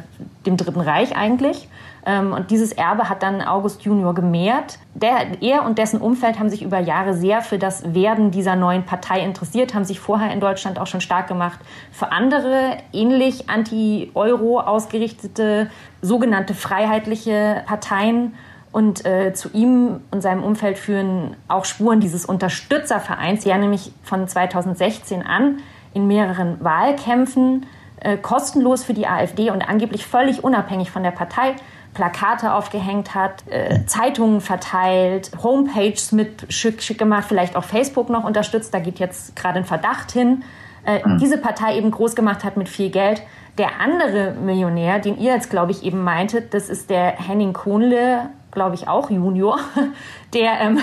dem 0.46 0.56
Dritten 0.56 0.80
Reich 0.80 1.16
eigentlich. 1.16 1.68
Ähm, 2.04 2.32
und 2.32 2.50
dieses 2.50 2.72
Erbe 2.72 3.08
hat 3.08 3.22
dann 3.22 3.42
August 3.42 3.82
Junior 3.82 4.14
gemehrt. 4.14 4.78
Der, 4.94 5.40
er 5.40 5.64
und 5.64 5.78
dessen 5.78 6.00
Umfeld 6.00 6.38
haben 6.38 6.50
sich 6.50 6.62
über 6.62 6.78
Jahre 6.80 7.14
sehr 7.14 7.42
für 7.42 7.58
das 7.58 7.94
Werden 7.94 8.30
dieser 8.30 8.56
neuen 8.56 8.84
Partei 8.84 9.20
interessiert, 9.20 9.74
haben 9.74 9.84
sich 9.84 10.00
vorher 10.00 10.32
in 10.32 10.40
Deutschland 10.40 10.78
auch 10.78 10.86
schon 10.86 11.00
stark 11.00 11.28
gemacht 11.28 11.60
für 11.92 12.10
andere 12.10 12.78
ähnlich 12.92 13.48
anti-Euro 13.48 14.60
ausgerichtete 14.60 15.70
sogenannte 16.00 16.54
freiheitliche 16.54 17.62
Parteien. 17.66 18.34
Und 18.72 19.04
äh, 19.04 19.34
zu 19.34 19.50
ihm 19.52 20.00
und 20.10 20.22
seinem 20.22 20.42
Umfeld 20.42 20.78
führen 20.78 21.36
auch 21.46 21.66
Spuren 21.66 22.00
dieses 22.00 22.24
Unterstützervereins, 22.24 23.44
ja 23.44 23.58
nämlich 23.58 23.92
von 24.02 24.26
2016 24.26 25.22
an 25.22 25.58
in 25.92 26.06
mehreren 26.06 26.56
Wahlkämpfen 26.64 27.66
äh, 28.00 28.16
kostenlos 28.16 28.82
für 28.82 28.94
die 28.94 29.06
AfD 29.06 29.50
und 29.50 29.62
angeblich 29.62 30.06
völlig 30.06 30.42
unabhängig 30.42 30.90
von 30.90 31.02
der 31.02 31.10
Partei 31.10 31.54
Plakate 31.94 32.54
aufgehängt 32.54 33.14
hat, 33.14 33.44
äh, 33.48 33.84
Zeitungen 33.86 34.40
verteilt, 34.40 35.30
Homepages 35.42 36.12
mit 36.12 36.46
schick, 36.48 36.82
schick 36.82 36.98
gemacht, 36.98 37.24
vielleicht 37.28 37.56
auch 37.56 37.64
Facebook 37.64 38.08
noch 38.08 38.24
unterstützt. 38.24 38.72
Da 38.72 38.78
geht 38.78 38.98
jetzt 38.98 39.36
gerade 39.36 39.58
ein 39.58 39.64
Verdacht 39.64 40.12
hin. 40.12 40.44
Äh, 40.84 41.06
mhm. 41.06 41.18
Diese 41.18 41.38
Partei 41.38 41.76
eben 41.76 41.90
groß 41.90 42.16
gemacht 42.16 42.44
hat 42.44 42.56
mit 42.56 42.68
viel 42.68 42.90
Geld. 42.90 43.22
Der 43.58 43.80
andere 43.80 44.32
Millionär, 44.32 44.98
den 44.98 45.18
ihr 45.18 45.34
jetzt, 45.34 45.50
glaube 45.50 45.72
ich, 45.72 45.84
eben 45.84 46.02
meintet, 46.02 46.54
das 46.54 46.70
ist 46.70 46.88
der 46.88 47.18
Henning 47.18 47.52
Kohnle, 47.52 48.30
glaube 48.50 48.74
ich 48.74 48.88
auch 48.88 49.10
Junior, 49.10 49.58
der 50.34 50.60
ähm, 50.60 50.78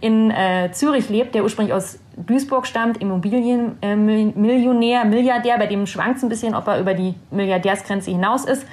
in 0.00 0.30
äh, 0.30 0.70
Zürich 0.72 1.08
lebt, 1.08 1.34
der 1.34 1.42
ursprünglich 1.42 1.74
aus 1.74 1.98
Duisburg 2.16 2.66
stammt, 2.66 3.00
Immobilienmillionär, 3.00 5.02
äh, 5.02 5.04
Milliardär, 5.06 5.58
bei 5.58 5.66
dem 5.66 5.86
schwankt 5.86 6.18
es 6.18 6.22
ein 6.22 6.28
bisschen, 6.28 6.54
ob 6.54 6.68
er 6.68 6.78
über 6.80 6.92
die 6.92 7.14
Milliardärsgrenze 7.30 8.10
hinaus 8.10 8.44
ist. 8.44 8.66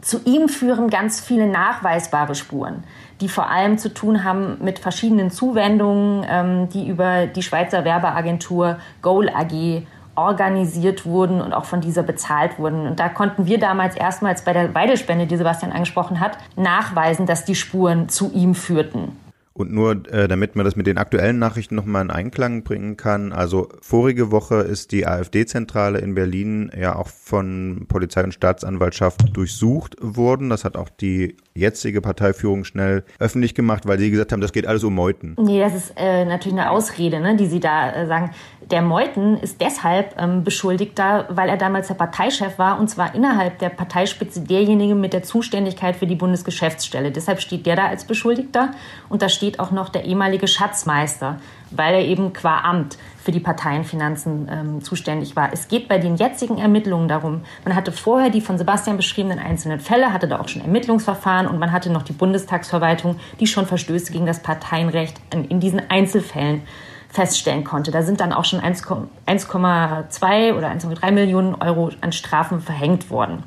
Zu 0.00 0.20
ihm 0.24 0.48
führen 0.48 0.90
ganz 0.90 1.20
viele 1.20 1.46
nachweisbare 1.46 2.34
Spuren, 2.34 2.84
die 3.20 3.28
vor 3.28 3.50
allem 3.50 3.78
zu 3.78 3.92
tun 3.92 4.24
haben 4.24 4.58
mit 4.60 4.78
verschiedenen 4.78 5.30
Zuwendungen, 5.30 6.24
ähm, 6.28 6.68
die 6.68 6.88
über 6.88 7.26
die 7.26 7.42
Schweizer 7.42 7.84
Werbeagentur 7.84 8.78
Goal 9.02 9.28
AG 9.28 9.82
organisiert 10.14 11.06
wurden 11.06 11.40
und 11.40 11.52
auch 11.52 11.64
von 11.64 11.80
dieser 11.80 12.02
bezahlt 12.02 12.58
wurden. 12.58 12.86
Und 12.86 12.98
da 12.98 13.08
konnten 13.08 13.46
wir 13.46 13.58
damals 13.58 13.96
erstmals 13.96 14.42
bei 14.42 14.52
der 14.52 14.74
Weidelspende, 14.74 15.26
die 15.26 15.36
Sebastian 15.36 15.72
angesprochen 15.72 16.18
hat, 16.18 16.38
nachweisen, 16.56 17.26
dass 17.26 17.44
die 17.44 17.54
Spuren 17.54 18.08
zu 18.08 18.32
ihm 18.32 18.54
führten. 18.54 19.16
Und 19.58 19.72
nur 19.72 20.06
äh, 20.12 20.28
damit 20.28 20.54
man 20.54 20.64
das 20.64 20.76
mit 20.76 20.86
den 20.86 20.98
aktuellen 20.98 21.40
Nachrichten 21.40 21.74
nochmal 21.74 22.02
in 22.02 22.12
Einklang 22.12 22.62
bringen 22.62 22.96
kann, 22.96 23.32
also 23.32 23.68
vorige 23.80 24.30
Woche 24.30 24.60
ist 24.60 24.92
die 24.92 25.04
AfD-Zentrale 25.04 25.98
in 25.98 26.14
Berlin 26.14 26.70
ja 26.78 26.94
auch 26.94 27.08
von 27.08 27.86
Polizei 27.88 28.22
und 28.22 28.32
Staatsanwaltschaft 28.32 29.36
durchsucht 29.36 29.96
worden. 30.00 30.48
Das 30.48 30.64
hat 30.64 30.76
auch 30.76 30.88
die 30.88 31.36
jetzige 31.54 32.00
Parteiführung 32.00 32.62
schnell 32.62 33.02
öffentlich 33.18 33.56
gemacht, 33.56 33.84
weil 33.88 33.98
sie 33.98 34.12
gesagt 34.12 34.30
haben, 34.30 34.40
das 34.40 34.52
geht 34.52 34.64
alles 34.64 34.84
um 34.84 34.94
Meuten. 34.94 35.34
Nee, 35.40 35.58
das 35.58 35.74
ist 35.74 35.92
äh, 35.96 36.24
natürlich 36.24 36.56
eine 36.56 36.70
Ausrede, 36.70 37.18
ne, 37.18 37.34
die 37.34 37.46
sie 37.46 37.58
da 37.58 37.92
äh, 37.92 38.06
sagen. 38.06 38.30
Der 38.70 38.82
Meuten 38.82 39.38
ist 39.38 39.62
deshalb 39.62 40.14
ähm, 40.20 40.44
Beschuldigter, 40.44 41.24
weil 41.30 41.48
er 41.48 41.56
damals 41.56 41.88
der 41.88 41.94
Parteichef 41.94 42.58
war 42.58 42.78
und 42.78 42.88
zwar 42.88 43.14
innerhalb 43.14 43.58
der 43.60 43.70
Parteispitze 43.70 44.42
derjenige 44.42 44.94
mit 44.94 45.14
der 45.14 45.22
Zuständigkeit 45.22 45.96
für 45.96 46.06
die 46.06 46.16
Bundesgeschäftsstelle. 46.16 47.10
Deshalb 47.10 47.40
steht 47.40 47.64
der 47.64 47.76
da 47.76 47.86
als 47.86 48.04
Beschuldigter 48.04 48.72
und 49.08 49.22
da 49.22 49.30
steht 49.30 49.58
auch 49.58 49.70
noch 49.70 49.88
der 49.88 50.04
ehemalige 50.04 50.46
Schatzmeister, 50.46 51.40
weil 51.70 51.94
er 51.94 52.04
eben 52.04 52.34
qua 52.34 52.60
Amt 52.60 52.98
für 53.16 53.32
die 53.32 53.40
Parteienfinanzen 53.40 54.50
ähm, 54.50 54.82
zuständig 54.82 55.34
war. 55.34 55.50
Es 55.50 55.68
geht 55.68 55.88
bei 55.88 55.96
den 55.96 56.16
jetzigen 56.16 56.58
Ermittlungen 56.58 57.08
darum, 57.08 57.42
man 57.64 57.74
hatte 57.74 57.90
vorher 57.90 58.28
die 58.28 58.42
von 58.42 58.58
Sebastian 58.58 58.98
beschriebenen 58.98 59.38
einzelnen 59.38 59.80
Fälle, 59.80 60.12
hatte 60.12 60.28
da 60.28 60.40
auch 60.40 60.48
schon 60.48 60.60
Ermittlungsverfahren 60.60 61.46
und 61.46 61.58
man 61.58 61.72
hatte 61.72 61.90
noch 61.90 62.02
die 62.02 62.12
Bundestagsverwaltung, 62.12 63.18
die 63.40 63.46
schon 63.46 63.64
Verstöße 63.64 64.12
gegen 64.12 64.26
das 64.26 64.40
Parteienrecht 64.42 65.18
in, 65.32 65.46
in 65.46 65.58
diesen 65.58 65.80
Einzelfällen 65.88 66.62
feststellen 67.08 67.64
konnte. 67.64 67.90
Da 67.90 68.02
sind 68.02 68.20
dann 68.20 68.32
auch 68.32 68.44
schon 68.44 68.60
1,2 68.60 70.54
oder 70.54 70.68
1,3 70.68 71.10
Millionen 71.10 71.54
Euro 71.54 71.90
an 72.00 72.12
Strafen 72.12 72.60
verhängt 72.60 73.10
worden. 73.10 73.44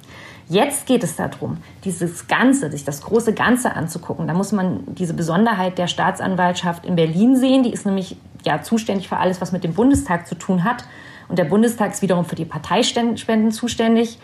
Jetzt 0.49 0.85
geht 0.85 1.03
es 1.03 1.15
darum, 1.15 1.57
dieses 1.85 2.27
Ganze, 2.27 2.69
sich 2.71 2.83
das 2.83 3.01
große 3.03 3.33
Ganze 3.33 3.73
anzugucken. 3.73 4.27
Da 4.27 4.33
muss 4.33 4.51
man 4.51 4.83
diese 4.85 5.13
Besonderheit 5.13 5.77
der 5.77 5.87
Staatsanwaltschaft 5.87 6.85
in 6.85 6.97
Berlin 6.97 7.37
sehen. 7.37 7.63
Die 7.63 7.71
ist 7.71 7.85
nämlich 7.85 8.17
ja 8.43 8.61
zuständig 8.61 9.07
für 9.07 9.17
alles, 9.17 9.39
was 9.39 9.53
mit 9.53 9.63
dem 9.63 9.73
Bundestag 9.73 10.27
zu 10.27 10.35
tun 10.35 10.65
hat. 10.65 10.83
Und 11.29 11.39
der 11.39 11.45
Bundestag 11.45 11.91
ist 11.91 12.01
wiederum 12.01 12.25
für 12.25 12.35
die 12.35 12.43
Parteispenden 12.43 13.51
zuständig. 13.51 14.19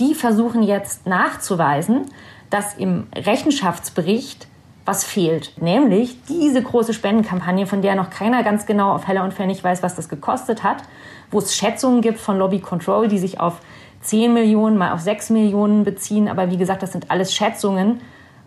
Die 0.00 0.14
versuchen 0.14 0.62
jetzt 0.62 1.06
nachzuweisen, 1.06 2.10
dass 2.50 2.74
im 2.74 3.06
Rechenschaftsbericht 3.14 4.46
was 4.84 5.04
fehlt. 5.04 5.52
Nämlich 5.60 6.22
diese 6.24 6.62
große 6.62 6.92
Spendenkampagne, 6.92 7.66
von 7.66 7.82
der 7.82 7.94
noch 7.94 8.10
keiner 8.10 8.42
ganz 8.42 8.66
genau 8.66 8.92
auf 8.92 9.06
Heller 9.06 9.24
und 9.24 9.32
Pfennig 9.32 9.64
weiß, 9.64 9.82
was 9.82 9.94
das 9.94 10.08
gekostet 10.08 10.62
hat, 10.62 10.82
wo 11.30 11.38
es 11.38 11.56
Schätzungen 11.56 12.02
gibt 12.02 12.18
von 12.18 12.38
Lobby 12.38 12.60
Control, 12.60 13.08
die 13.08 13.18
sich 13.18 13.40
auf 13.40 13.60
10 14.02 14.34
Millionen, 14.34 14.76
mal 14.76 14.92
auf 14.92 15.00
6 15.00 15.30
Millionen 15.30 15.84
beziehen. 15.84 16.28
Aber 16.28 16.50
wie 16.50 16.58
gesagt, 16.58 16.82
das 16.82 16.92
sind 16.92 17.10
alles 17.10 17.34
Schätzungen. 17.34 18.00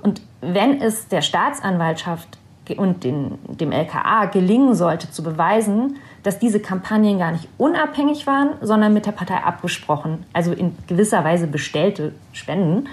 Und 0.04 0.21
wenn 0.41 0.82
es 0.82 1.08
der 1.08 1.21
Staatsanwaltschaft 1.21 2.38
und 2.78 3.04
den, 3.04 3.39
dem 3.47 3.71
LKA 3.71 4.26
gelingen 4.26 4.76
sollte, 4.76 5.10
zu 5.10 5.23
beweisen, 5.23 5.97
dass 6.21 6.38
diese 6.38 6.60
Kampagnen 6.60 7.17
gar 7.17 7.32
nicht 7.32 7.47
unabhängig 7.58 8.28
waren, 8.28 8.50
sondern 8.62 8.93
mit 8.93 9.06
der 9.06 9.13
Partei 9.13 9.38
abgesprochen, 9.38 10.26
also 10.34 10.52
in 10.52 10.76
gewisser 10.86 11.23
Weise 11.23 11.47
bestellte 11.47 12.13
Spenden, 12.34 12.88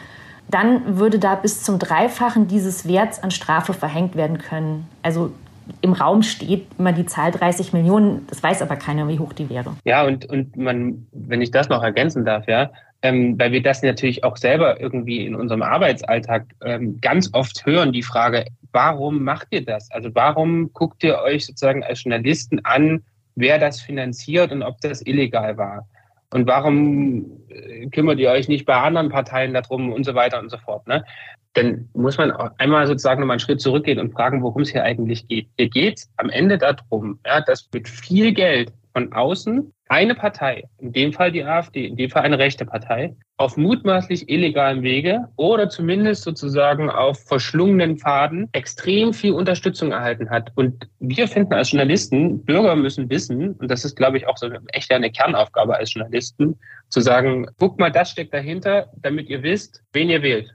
dann 0.48 0.98
würde 0.98 1.18
da 1.18 1.35
bis 1.35 1.62
zum 1.62 1.78
Dreifachen 1.78 2.46
dieses 2.46 2.87
Werts 2.87 3.22
an 3.22 3.30
Strafe 3.30 3.72
verhängt 3.72 4.16
werden 4.16 4.38
können. 4.38 4.87
Also 5.02 5.33
im 5.80 5.92
Raum 5.94 6.22
steht 6.22 6.66
immer 6.78 6.92
die 6.92 7.07
Zahl 7.07 7.30
30 7.30 7.72
Millionen, 7.72 8.26
das 8.28 8.42
weiß 8.42 8.62
aber 8.62 8.76
keiner, 8.76 9.09
wie 9.09 9.18
hoch 9.18 9.33
die 9.33 9.48
wäre. 9.48 9.76
Ja, 9.85 10.04
und, 10.04 10.26
und 10.26 10.57
man, 10.57 11.07
wenn 11.12 11.40
ich 11.40 11.50
das 11.50 11.68
noch 11.68 11.83
ergänzen 11.83 12.24
darf, 12.24 12.46
ja, 12.46 12.70
ähm, 13.02 13.38
weil 13.38 13.52
wir 13.52 13.62
das 13.62 13.83
natürlich 13.83 14.24
auch 14.24 14.37
selber 14.37 14.80
irgendwie 14.80 15.26
in 15.26 15.35
unserem 15.35 15.62
Arbeitsalltag 15.62 16.46
ähm, 16.62 17.00
ganz 17.00 17.30
oft 17.33 17.64
hören, 17.66 17.92
die 17.92 18.02
Frage, 18.02 18.46
warum 18.72 19.22
macht 19.22 19.48
ihr 19.50 19.64
das? 19.64 19.90
Also 19.90 20.11
warum 20.14 20.72
guckt 20.72 21.02
ihr 21.04 21.18
euch 21.18 21.46
sozusagen 21.46 21.85
als 21.85 22.02
Journalisten 22.02 22.64
an, 22.64 23.02
wer 23.35 23.59
das 23.59 23.80
finanziert 23.80 24.52
und 24.52 24.62
ob 24.62 24.80
das 24.80 25.02
illegal 25.02 25.57
war? 25.57 25.87
Und 26.35 26.49
warum 26.49 27.44
äh, 27.49 27.87
kümmert 27.90 28.18
ihr 28.18 28.29
euch 28.31 28.49
nicht 28.49 28.66
bei 28.66 28.75
anderen 28.75 29.09
Parteien 29.09 29.55
darum 29.55 29.92
und 29.92 30.03
so 30.03 30.16
weiter 30.16 30.40
und 30.40 30.51
so 30.51 30.59
fort? 30.59 30.85
Ne? 30.88 31.05
Dann 31.53 31.88
muss 31.94 32.18
man 32.18 32.33
einmal 32.59 32.88
sozusagen 32.88 33.20
nochmal 33.20 33.35
einen 33.35 33.40
Schritt 33.40 33.61
zurückgehen 33.61 34.01
und 34.01 34.12
fragen, 34.12 34.42
worum 34.42 34.62
es 34.62 34.70
hier 34.70 34.83
eigentlich 34.83 35.29
geht. 35.29 35.47
Hier 35.57 35.68
geht 35.68 35.99
es 35.99 36.11
am 36.16 36.31
Ende 36.31 36.59
darum, 36.59 37.20
ja, 37.25 37.40
dass 37.40 37.68
mit 37.73 37.88
viel 37.88 38.33
Geld 38.33 38.73
von 38.94 39.12
außen 39.12 39.72
eine 39.88 40.14
Partei, 40.14 40.64
in 40.78 40.92
dem 40.92 41.12
Fall 41.12 41.33
die 41.33 41.44
AfD, 41.44 41.87
in 41.87 41.96
dem 41.96 42.11
Fall 42.11 42.22
eine 42.22 42.38
rechte 42.38 42.64
Partei, 42.64 43.14
auf 43.37 43.57
mutmaßlich 43.57 44.28
illegalen 44.28 44.83
Wege 44.83 45.28
oder 45.37 45.68
zumindest 45.68 46.22
sozusagen 46.22 46.88
auf 46.88 47.20
verschlungenen 47.26 47.98
Pfaden 47.98 48.48
extrem 48.52 49.12
viel 49.12 49.33
Unterstützung 49.33 49.90
erhalten 49.90 50.30
hat. 50.30 50.52
Und 50.54 50.88
wir 51.00 51.26
finden 51.26 51.52
als 51.52 51.72
Journalisten, 51.72 52.44
Bürger 52.44 52.76
müssen 52.76 53.11
wissen, 53.11 53.54
und 53.54 53.68
das 53.70 53.85
ist, 53.85 53.96
glaube 53.96 54.16
ich, 54.16 54.28
auch 54.28 54.38
so 54.38 54.48
echt 54.68 54.90
eine 54.92 55.11
Kernaufgabe 55.11 55.76
als 55.76 55.92
Journalisten, 55.92 56.57
zu 56.88 57.00
sagen, 57.00 57.46
guck 57.59 57.78
mal, 57.78 57.90
das 57.90 58.12
steckt 58.12 58.33
dahinter, 58.33 58.90
damit 59.02 59.28
ihr 59.28 59.42
wisst, 59.42 59.83
wen 59.92 60.09
ihr 60.09 60.22
wählt. 60.22 60.54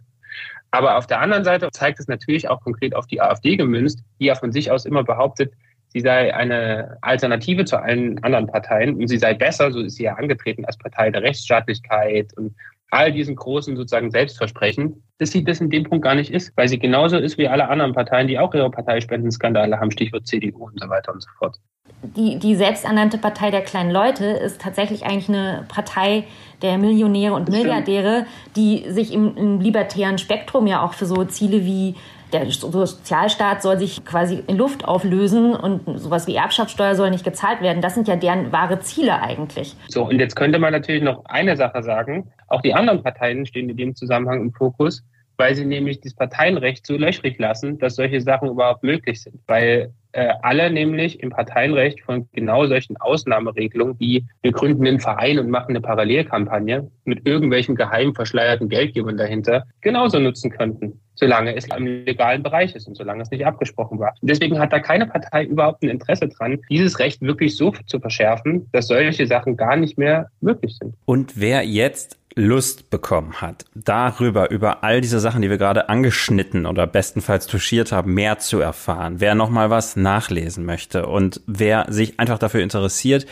Aber 0.72 0.98
auf 0.98 1.08
der 1.08 1.20
anderen 1.20 1.44
Seite 1.44 1.70
zeigt 1.72 2.00
es 2.00 2.08
natürlich 2.08 2.48
auch 2.48 2.62
konkret 2.62 2.96
auf 2.96 3.08
die 3.08 3.22
AfD 3.22 3.58
gemünzt, 3.58 4.00
die 4.20 4.26
ja 4.26 4.36
von 4.36 4.52
sich 4.52 4.72
aus 4.72 4.86
immer 4.86 5.04
behauptet, 5.04 5.54
sie 5.90 6.02
sei 6.02 6.34
eine 6.34 6.98
Alternative 7.02 7.66
zu 7.66 7.78
allen 7.78 8.24
anderen 8.24 8.48
Parteien 8.48 8.96
und 8.96 9.08
sie 9.08 9.18
sei 9.18 9.34
besser, 9.34 9.72
so 9.72 9.82
ist 9.82 9.96
sie 9.96 10.04
ja 10.04 10.16
angetreten 10.16 10.66
als 10.66 10.78
Partei 10.78 11.10
der 11.10 11.24
Rechtsstaatlichkeit 11.24 12.36
und 12.38 12.56
all 12.92 13.12
diesen 13.12 13.36
großen 13.36 13.76
sozusagen 13.76 14.10
Selbstversprechen, 14.12 15.04
dass 15.20 15.32
sie 15.32 15.44
das 15.44 15.62
in 15.62 15.70
dem 15.70 15.84
Punkt 15.84 16.04
gar 16.04 16.16
nicht 16.16 16.32
ist, 16.32 16.56
weil 16.56 16.68
sie 16.68 16.80
genauso 16.80 17.18
ist 17.18 17.38
wie 17.38 17.48
alle 17.48 17.68
anderen 17.70 17.94
Parteien, 17.94 18.28
die 18.28 18.40
auch 18.40 18.54
ihre 18.54 18.72
Parteispendenskandale 18.72 19.80
haben, 19.80 19.92
Stichwort 19.92 20.26
CDU 20.26 20.66
und 20.66 20.80
so 20.80 20.90
weiter 20.90 21.14
und 21.14 21.22
so 21.22 21.30
fort. 21.38 21.58
Die, 22.02 22.40
die 22.40 22.56
selbsternannte 22.56 23.18
Partei 23.18 23.52
der 23.52 23.62
kleinen 23.62 23.92
Leute 23.92 24.26
ist 24.26 24.62
tatsächlich 24.62 25.06
eigentlich 25.06 25.30
eine 25.30 25.66
Partei 25.68 26.24
der 26.62 26.78
Millionäre 26.78 27.34
und 27.34 27.50
Milliardäre, 27.50 28.26
die 28.56 28.86
sich 28.90 29.14
im, 29.14 29.36
im 29.36 29.60
libertären 29.60 30.18
Spektrum 30.18 30.66
ja 30.66 30.84
auch 30.84 30.94
für 30.94 31.06
so 31.06 31.24
Ziele 31.26 31.66
wie 31.66 31.96
der 32.32 32.50
Sozialstaat 32.50 33.62
soll 33.62 33.80
sich 33.80 34.04
quasi 34.06 34.44
in 34.48 34.58
Luft 34.58 34.86
auflösen 34.86 35.56
und 35.56 36.00
sowas 36.00 36.28
wie 36.28 36.36
Erbschaftssteuer 36.36 36.96
soll 36.96 37.10
nicht 37.10 37.24
gezahlt 37.24 37.62
werden. 37.62 37.82
Das 37.82 37.96
sind 37.96 38.08
ja 38.08 38.16
deren 38.16 38.52
wahre 38.52 38.80
Ziele 38.80 39.22
eigentlich. 39.22 39.76
So, 39.88 40.06
und 40.06 40.20
jetzt 40.20 40.36
könnte 40.36 40.60
man 40.60 40.72
natürlich 40.72 41.04
noch 41.04 41.26
eine 41.26 41.58
Sache 41.58 41.84
sagen. 41.84 42.32
Auch 42.48 42.62
die 42.62 42.74
anderen 42.74 43.04
Parteien 43.04 43.46
stehen 43.46 43.70
in 43.70 43.78
dem 43.78 43.96
Zusammenhang 43.96 44.42
im 44.42 44.52
Fokus, 44.52 45.04
weil 45.38 45.56
sie 45.56 45.66
nämlich 45.66 46.02
das 46.02 46.14
Parteienrecht 46.14 46.86
so 46.86 46.98
löchrig 46.98 47.40
lassen, 47.40 47.80
dass 47.80 47.96
solche 47.96 48.22
Sachen 48.22 48.50
überhaupt 48.50 48.84
möglich 48.84 49.22
sind. 49.22 49.40
Weil 49.48 49.94
äh, 50.12 50.34
alle 50.42 50.72
nämlich 50.72 51.22
im 51.22 51.30
Parteienrecht 51.30 52.02
von 52.02 52.28
genau 52.34 52.66
solchen 52.66 52.98
Ausnahmeregelungen 52.98 53.96
wie 54.00 54.26
wir 54.42 54.52
gründen 54.52 54.88
einen 54.88 55.00
Verein 55.00 55.40
und 55.40 55.50
machen 55.50 55.70
eine 55.70 55.82
Parallelkampagne 55.82 56.90
mit 57.06 57.28
irgendwelchen 57.28 57.76
geheim 57.76 58.16
verschleierten 58.16 58.70
Geldgebern 58.70 59.18
dahinter 59.18 59.66
genauso 59.82 60.20
nutzen 60.20 60.50
könnten, 60.52 61.00
solange 61.16 61.56
es 61.56 61.66
im 61.76 62.06
legalen 62.06 62.44
Bereich 62.44 62.76
ist 62.76 62.88
und 62.88 62.96
solange 62.96 63.22
es 63.22 63.32
nicht 63.32 63.46
abgesprochen 63.46 64.00
war. 64.00 64.16
Deswegen 64.22 64.60
hat 64.60 64.74
da 64.74 64.80
keine 64.80 65.06
Partei 65.06 65.46
überhaupt 65.46 65.84
ein 65.84 65.90
Interesse 65.90 66.28
dran, 66.28 66.60
dieses 66.70 67.00
Recht 67.00 67.22
wirklich 67.22 67.56
so 67.56 67.74
zu 67.86 68.00
verschärfen, 68.00 68.68
dass 68.72 68.88
solche 68.88 69.28
Sachen 69.28 69.58
gar 69.58 69.76
nicht 69.76 69.98
mehr 69.98 70.30
möglich 70.42 70.76
sind. 70.78 70.96
Und 71.06 71.40
wer 71.40 71.64
jetzt 71.64 72.18
Lust 72.40 72.90
bekommen 72.90 73.42
hat, 73.42 73.66
darüber, 73.76 74.50
über 74.50 74.84
all 74.84 75.02
diese 75.02 75.20
Sachen, 75.20 75.42
die 75.42 75.50
wir 75.50 75.58
gerade 75.58 75.90
angeschnitten 75.90 76.66
oder 76.66 76.88
bestenfalls 76.88 77.48
touchiert 77.48 77.92
haben, 77.92 78.14
mehr 78.14 78.40
zu 78.40 78.60
erfahren, 78.62 79.16
wer 79.20 79.36
nochmal 79.36 79.70
was 79.70 79.98
nachlesen 79.98 80.66
möchte 80.66 81.06
und 81.06 81.42
wer 81.48 81.86
sich 81.90 82.20
einfach 82.20 82.40
dafür 82.40 82.62
interessiert, 82.62 83.26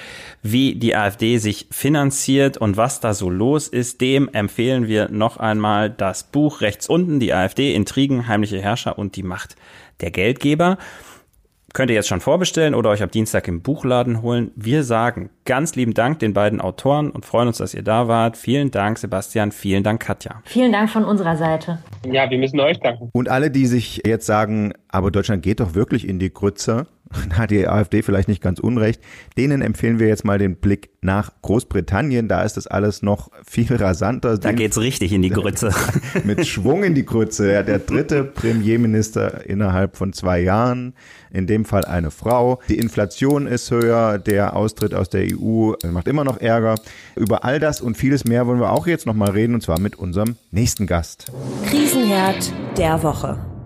wie 0.43 0.75
die 0.75 0.95
AfD 0.95 1.37
sich 1.37 1.67
finanziert 1.71 2.57
und 2.57 2.75
was 2.75 2.99
da 2.99 3.13
so 3.13 3.29
los 3.29 3.69
ist, 3.69 4.01
dem 4.01 4.27
empfehlen 4.29 4.87
wir 4.87 5.09
noch 5.09 5.37
einmal 5.37 5.89
das 5.89 6.23
Buch 6.23 6.59
rechts 6.59 6.89
unten, 6.89 7.21
die 7.21 7.33
AfD, 7.33 7.73
Intrigen, 7.73 8.27
heimliche 8.27 8.61
Herrscher 8.61 8.99
und 8.99 9.15
die 9.15 9.23
Macht 9.23 9.55
der 10.01 10.11
Geldgeber. 10.11 10.77
Könnt 11.77 11.91
ihr 11.91 11.95
jetzt 11.95 12.07
schon 12.07 12.21
vorbestellen 12.21 12.73
oder 12.73 12.89
euch 12.89 13.03
ab 13.03 13.11
Dienstag 13.11 13.47
im 13.47 13.61
Buchladen 13.61 14.23
holen. 14.23 14.49
Wir 14.55 14.83
sagen 14.83 15.29
ganz 15.45 15.75
lieben 15.75 15.93
Dank 15.93 16.17
den 16.17 16.33
beiden 16.33 16.59
Autoren 16.59 17.11
und 17.11 17.23
freuen 17.23 17.49
uns, 17.49 17.59
dass 17.59 17.75
ihr 17.75 17.83
da 17.83 18.07
wart. 18.07 18.35
Vielen 18.35 18.71
Dank, 18.71 18.97
Sebastian. 18.97 19.51
Vielen 19.51 19.83
Dank, 19.83 20.01
Katja. 20.01 20.41
Vielen 20.45 20.71
Dank 20.71 20.89
von 20.89 21.05
unserer 21.05 21.37
Seite. 21.37 21.77
Ja, 22.11 22.27
wir 22.31 22.39
müssen 22.39 22.59
euch 22.59 22.79
danken. 22.79 23.11
Und 23.13 23.29
alle, 23.29 23.51
die 23.51 23.67
sich 23.67 24.01
jetzt 24.07 24.25
sagen, 24.25 24.73
aber 24.87 25.11
Deutschland 25.11 25.43
geht 25.43 25.59
doch 25.59 25.75
wirklich 25.75 26.07
in 26.07 26.17
die 26.17 26.33
Grütze, 26.33 26.87
da 27.29 27.37
hat 27.37 27.51
die 27.51 27.67
AfD 27.67 28.01
vielleicht 28.01 28.27
nicht 28.27 28.41
ganz 28.41 28.59
unrecht. 28.59 29.01
Denen 29.37 29.61
empfehlen 29.61 29.99
wir 29.99 30.07
jetzt 30.07 30.25
mal 30.25 30.37
den 30.37 30.55
Blick 30.55 30.89
nach 31.01 31.31
Großbritannien. 31.41 32.27
Da 32.27 32.43
ist 32.43 32.57
das 32.57 32.67
alles 32.67 33.01
noch 33.01 33.29
viel 33.45 33.73
rasanter. 33.73 34.37
Da 34.37 34.51
geht's 34.51 34.77
richtig 34.77 35.13
in 35.13 35.21
die 35.21 35.29
Grütze. 35.29 35.73
Mit 36.23 36.45
Schwung 36.45 36.83
in 36.83 36.95
die 36.95 37.05
Grütze. 37.05 37.51
Ja, 37.51 37.63
der 37.63 37.79
dritte 37.79 38.23
Premierminister 38.23 39.45
innerhalb 39.45 39.95
von 39.95 40.13
zwei 40.13 40.39
Jahren. 40.39 40.93
In 41.31 41.47
dem 41.47 41.65
Fall 41.65 41.85
eine 41.85 42.11
Frau. 42.11 42.59
Die 42.69 42.77
Inflation 42.77 43.47
ist 43.47 43.71
höher. 43.71 44.17
Der 44.17 44.55
Austritt 44.55 44.93
aus 44.93 45.09
der 45.09 45.27
EU 45.31 45.73
macht 45.89 46.07
immer 46.07 46.23
noch 46.23 46.39
Ärger. 46.39 46.75
Über 47.15 47.43
all 47.43 47.59
das 47.59 47.81
und 47.81 47.97
vieles 47.97 48.25
mehr 48.25 48.47
wollen 48.47 48.59
wir 48.59 48.71
auch 48.71 48.87
jetzt 48.87 49.05
nochmal 49.05 49.31
reden. 49.31 49.53
Und 49.53 49.61
zwar 49.61 49.79
mit 49.79 49.95
unserem 49.97 50.35
nächsten 50.51 50.87
Gast. 50.87 51.31
Krisenherd 51.69 52.51
der 52.77 53.01
Woche. 53.03 53.56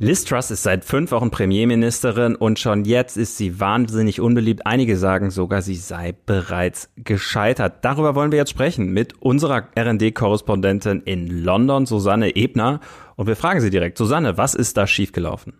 Liz 0.00 0.24
Truss 0.24 0.50
ist 0.50 0.64
seit 0.64 0.84
fünf 0.84 1.12
Wochen 1.12 1.30
Premierministerin 1.30 2.34
und 2.34 2.58
schon 2.58 2.84
jetzt 2.84 3.16
ist 3.16 3.36
sie 3.36 3.60
wahnsinnig 3.60 4.20
unbeliebt. 4.20 4.66
Einige 4.66 4.96
sagen 4.96 5.30
sogar, 5.30 5.62
sie 5.62 5.76
sei 5.76 6.16
bereits 6.26 6.90
gescheitert. 6.96 7.84
Darüber 7.84 8.16
wollen 8.16 8.32
wir 8.32 8.38
jetzt 8.38 8.50
sprechen 8.50 8.92
mit 8.92 9.22
unserer 9.22 9.68
RD-Korrespondentin 9.78 11.02
in 11.04 11.44
London, 11.44 11.86
Susanne 11.86 12.34
Ebner. 12.34 12.80
Und 13.14 13.28
wir 13.28 13.36
fragen 13.36 13.60
sie 13.60 13.70
direkt, 13.70 13.96
Susanne, 13.96 14.36
was 14.36 14.56
ist 14.56 14.76
da 14.76 14.88
schiefgelaufen? 14.88 15.54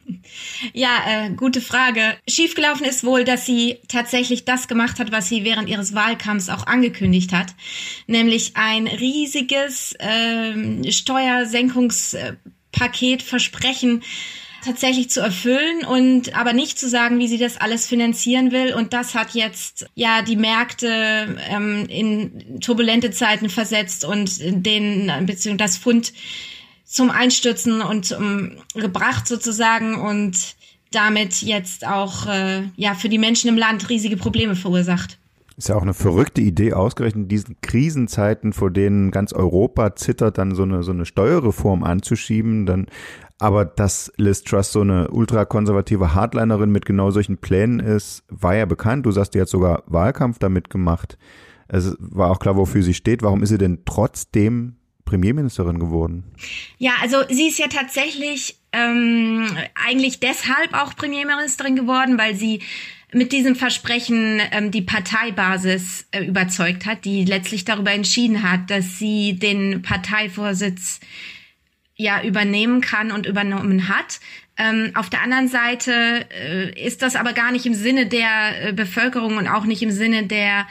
Ja, 0.73 0.91
äh, 1.07 1.31
gute 1.31 1.61
Frage. 1.61 2.01
Schiefgelaufen 2.29 2.85
ist 2.85 3.05
wohl, 3.05 3.23
dass 3.23 3.47
sie 3.47 3.79
tatsächlich 3.87 4.45
das 4.45 4.67
gemacht 4.67 4.99
hat, 4.99 5.13
was 5.13 5.29
sie 5.29 5.45
während 5.45 5.69
ihres 5.69 5.95
Wahlkampfs 5.95 6.49
auch 6.49 6.67
angekündigt 6.67 7.33
hat, 7.33 7.55
nämlich 8.09 8.57
ein 8.57 8.89
riesiges 8.89 9.95
äh, 10.01 10.91
Steuersenkungs 10.91 12.17
Paket 12.75 13.23
versprechen, 13.23 14.03
tatsächlich 14.65 15.11
zu 15.11 15.21
erfüllen 15.21 15.85
und 15.85 16.35
aber 16.35 16.53
nicht 16.53 16.79
zu 16.79 16.89
sagen, 16.89 17.19
wie 17.19 17.29
sie 17.29 17.39
das 17.39 17.57
alles 17.59 17.87
finanzieren 17.87 18.51
will. 18.51 18.75
Und 18.75 18.93
das 18.93 19.15
hat 19.15 19.35
jetzt 19.35 19.87
ja 19.95 20.23
die 20.23 20.37
Märkte 20.37 21.37
ähm, 21.51 21.87
in 21.89 22.61
turbulente 22.61 23.11
Zeiten 23.11 23.51
versetzt 23.51 24.05
und 24.05 24.39
den 24.41 25.13
beziehungsweise 25.27 25.57
das 25.57 25.79
Pfund 25.79 26.13
zum 26.85 27.11
Einstürzen 27.11 27.83
und 27.83 28.13
um, 28.13 28.53
gebracht 28.75 29.27
sozusagen 29.27 29.97
und 29.97 30.55
damit 30.91 31.43
jetzt 31.43 31.87
auch 31.87 32.27
äh, 32.27 32.63
ja 32.77 32.95
für 32.95 33.09
die 33.09 33.19
Menschen 33.19 33.49
im 33.49 33.59
Land 33.59 33.89
riesige 33.91 34.17
Probleme 34.17 34.57
verursacht. 34.57 35.19
Ist 35.57 35.69
ja 35.69 35.77
auch 35.77 35.83
eine 35.83 35.95
verrückte 35.95 36.41
Idee, 36.41 36.73
ausgerechnet 36.73 37.25
in 37.25 37.29
diesen 37.29 37.61
Krisenzeiten, 37.61 38.53
vor 38.53 38.71
denen 38.71 39.13
ganz 39.13 39.33
Europa 39.33 39.95
zittert, 39.95 40.37
dann 40.39 40.55
so 40.55 40.65
eine, 40.65 40.83
so 40.83 40.91
eine 40.91 41.07
Steuerreform 41.07 41.85
anzuschieben, 41.85 42.67
dann 42.67 42.87
aber 43.39 43.65
dass 43.65 44.13
Liz 44.17 44.43
Truss 44.43 44.73
so 44.73 44.81
eine 44.81 45.09
ultrakonservative 45.09 46.15
Hardlinerin 46.15 46.71
mit 46.71 46.87
genau 46.87 47.11
solchen 47.11 47.39
Plänen 47.39 47.81
ist, 47.81 48.23
war 48.29 48.55
ja 48.55 48.65
bekannt. 48.65 49.07
Du 49.07 49.11
sagst, 49.11 49.35
die 49.35 49.41
hat 49.41 49.49
sogar 49.49 49.83
Wahlkampf 49.87 50.39
damit 50.39 50.71
gemacht. 50.71 51.19
Es 51.69 51.97
war 51.99 52.31
auch 52.31 52.39
klar, 52.39 52.57
wofür 52.57 52.83
sie 52.83 52.95
steht. 52.95 53.23
Warum 53.23 53.43
ist 53.43 53.49
sie 53.49 53.59
denn 53.59 53.81
trotzdem 53.85 54.77
Premierministerin 55.05 55.79
geworden? 55.79 56.33
Ja, 56.79 56.93
also 57.03 57.19
sie 57.29 57.49
ist 57.49 57.59
ja 57.59 57.67
tatsächlich 57.69 58.61
ähm, 58.73 59.47
eigentlich 59.75 60.21
deshalb 60.21 60.73
auch 60.73 60.95
Premierministerin 60.97 61.77
geworden, 61.77 62.19
weil 62.19 62.35
sie 62.37 62.63
mit 63.15 63.33
diesem 63.33 63.55
Versprechen 63.55 64.41
ähm, 64.51 64.71
die 64.71 64.83
Parteibasis 64.83 66.07
äh, 66.11 66.25
überzeugt 66.25 66.85
hat, 66.85 67.05
die 67.05 67.25
letztlich 67.25 67.65
darüber 67.65 67.93
entschieden 67.93 68.43
hat, 68.43 68.71
dass 68.71 68.99
sie 68.99 69.35
den 69.35 69.83
Parteivorsitz 69.83 71.01
ja 71.97 72.23
übernehmen 72.23 72.81
kann 72.81 73.13
und 73.13 73.27
übernommen 73.27 73.89
hat. 73.89 74.21
Ähm, 74.59 74.91
auf 74.95 75.11
der 75.11 75.23
anderen 75.23 75.49
Seite 75.49 76.27
äh, 76.31 76.87
ist 76.87 77.03
das 77.03 77.17
aber 77.17 77.33
gar 77.33 77.53
nicht 77.53 77.67
im 77.67 77.75
Sinne 77.75 78.07
der 78.07 78.69
äh, 78.69 78.73
Bevölkerung 78.73 79.37
und 79.37 79.49
auch 79.49 79.65
nicht 79.65 79.83
im 79.83 79.93
Sinne 79.93 80.27
der 80.27 80.67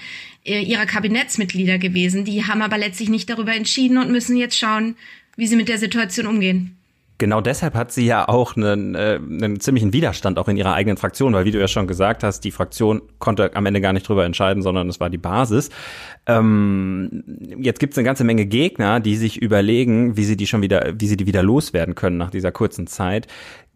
äh, 0.45 0.62
ihrer 0.62 0.86
Kabinettsmitglieder 0.86 1.77
gewesen. 1.77 2.25
Die 2.25 2.45
haben 2.45 2.62
aber 2.62 2.77
letztlich 2.77 3.10
nicht 3.10 3.29
darüber 3.29 3.56
entschieden 3.56 3.97
und 3.97 4.12
müssen 4.12 4.36
jetzt 4.36 4.58
schauen, 4.58 4.95
wie 5.38 5.47
sie 5.47 5.56
mit 5.56 5.69
der 5.69 5.77
Situation 5.77 6.27
umgehen 6.27 6.77
genau 7.24 7.40
deshalb 7.40 7.74
hat 7.74 7.94
sie 7.94 8.06
ja 8.06 8.28
auch 8.28 8.58
einen, 8.58 8.96
äh, 8.96 9.18
einen 9.18 9.62
ziemlichen 9.62 9.94
Widerstand 9.94 10.38
auch 10.38 10.50
in 10.50 10.58
ihrer 10.58 10.74
eigenen 10.74 10.98
Fraktion, 10.98 11.32
weil 11.32 11.46
wie 11.46 11.52
du 11.52 11.60
ja 11.60 11.70
schon 11.70 11.88
gesagt 11.88 12.22
hast, 12.22 12.42
die 12.42 12.52
Fraktion 12.52 13.02
konnte 13.18 13.56
am 13.56 13.66
Ende 13.66 13.80
gar 13.80 13.94
nicht 13.94 14.10
drüber 14.10 14.26
entscheiden, 14.26 14.62
sondern 14.62 14.90
es 14.90 15.00
war 15.00 15.10
die 15.10 15.18
Basis. 15.18 15.70
Ähm, 16.26 17.24
jetzt 17.60 17.80
gibt 17.80 17.94
es 17.94 17.98
eine 17.98 18.04
ganze 18.04 18.26
Menge 18.26 18.46
Gegner, 18.46 19.00
die 19.00 19.16
sich 19.16 19.42
überlegen, 19.42 20.18
wie 20.18 20.26
sie 20.26 20.36
die 20.36 20.48
schon 20.48 20.62
wieder, 20.62 20.96
wie 21.00 21.08
sie 21.08 21.16
die 21.16 21.26
wieder 21.26 21.44
loswerden 21.44 21.96
können 21.96 22.18
nach 22.18 22.30
dieser 22.30 22.52
kurzen 22.52 22.88
Zeit. 22.88 23.28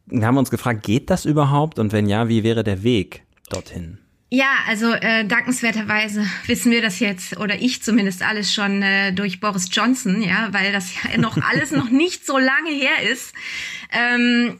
Da 0.07 0.27
haben 0.27 0.35
wir 0.35 0.39
uns 0.39 0.51
gefragt, 0.51 0.83
geht 0.83 1.09
das 1.09 1.23
überhaupt? 1.23 1.79
Und 1.79 1.93
wenn 1.93 2.09
ja, 2.09 2.27
wie 2.27 2.43
wäre 2.43 2.65
der 2.65 2.83
Weg 2.83 3.23
dorthin? 3.49 3.99
Ja, 4.29 4.57
also 4.67 4.91
äh, 4.91 5.25
dankenswerterweise 5.25 6.27
wissen 6.47 6.69
wir 6.71 6.81
das 6.81 6.99
jetzt 6.99 7.37
oder 7.37 7.55
ich 7.61 7.81
zumindest 7.81 8.23
alles 8.23 8.53
schon 8.53 8.81
äh, 8.81 9.13
durch 9.13 9.39
Boris 9.39 9.69
Johnson, 9.71 10.21
ja, 10.21 10.49
weil 10.51 10.73
das 10.73 10.91
ja 10.93 11.17
noch 11.17 11.37
alles 11.49 11.71
noch 11.71 11.89
nicht 11.89 12.25
so 12.25 12.37
lange 12.37 12.71
her 12.71 13.09
ist. 13.09 13.33
Ähm, 13.91 14.59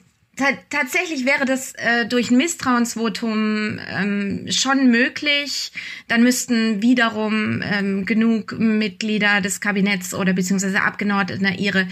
tatsächlich 0.69 1.25
wäre 1.25 1.43
das 1.43 1.73
äh, 1.73 2.06
durch 2.06 2.32
ein 2.32 2.38
Misstrauensvotum 2.38 3.80
ähm, 3.89 4.45
schon 4.51 4.89
möglich. 4.89 5.73
Dann 6.08 6.23
müssten 6.23 6.82
wiederum 6.82 7.62
ähm, 7.62 8.06
genug 8.06 8.58
Mitglieder 8.58 9.41
des 9.41 9.60
Kabinetts 9.60 10.13
oder 10.13 10.32
beziehungsweise 10.32 10.82
Abgeordnete 10.82 11.62
ihre 11.62 11.88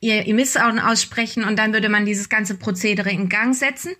ihr, 0.00 0.26
ihr 0.26 0.34
Misstrauen 0.34 0.78
aussprechen 0.78 1.44
und 1.44 1.58
dann 1.58 1.74
würde 1.74 1.90
man 1.90 2.06
dieses 2.06 2.30
ganze 2.30 2.54
Prozedere 2.54 3.10
in 3.10 3.28
Gang 3.28 3.54
setzen. 3.54 3.92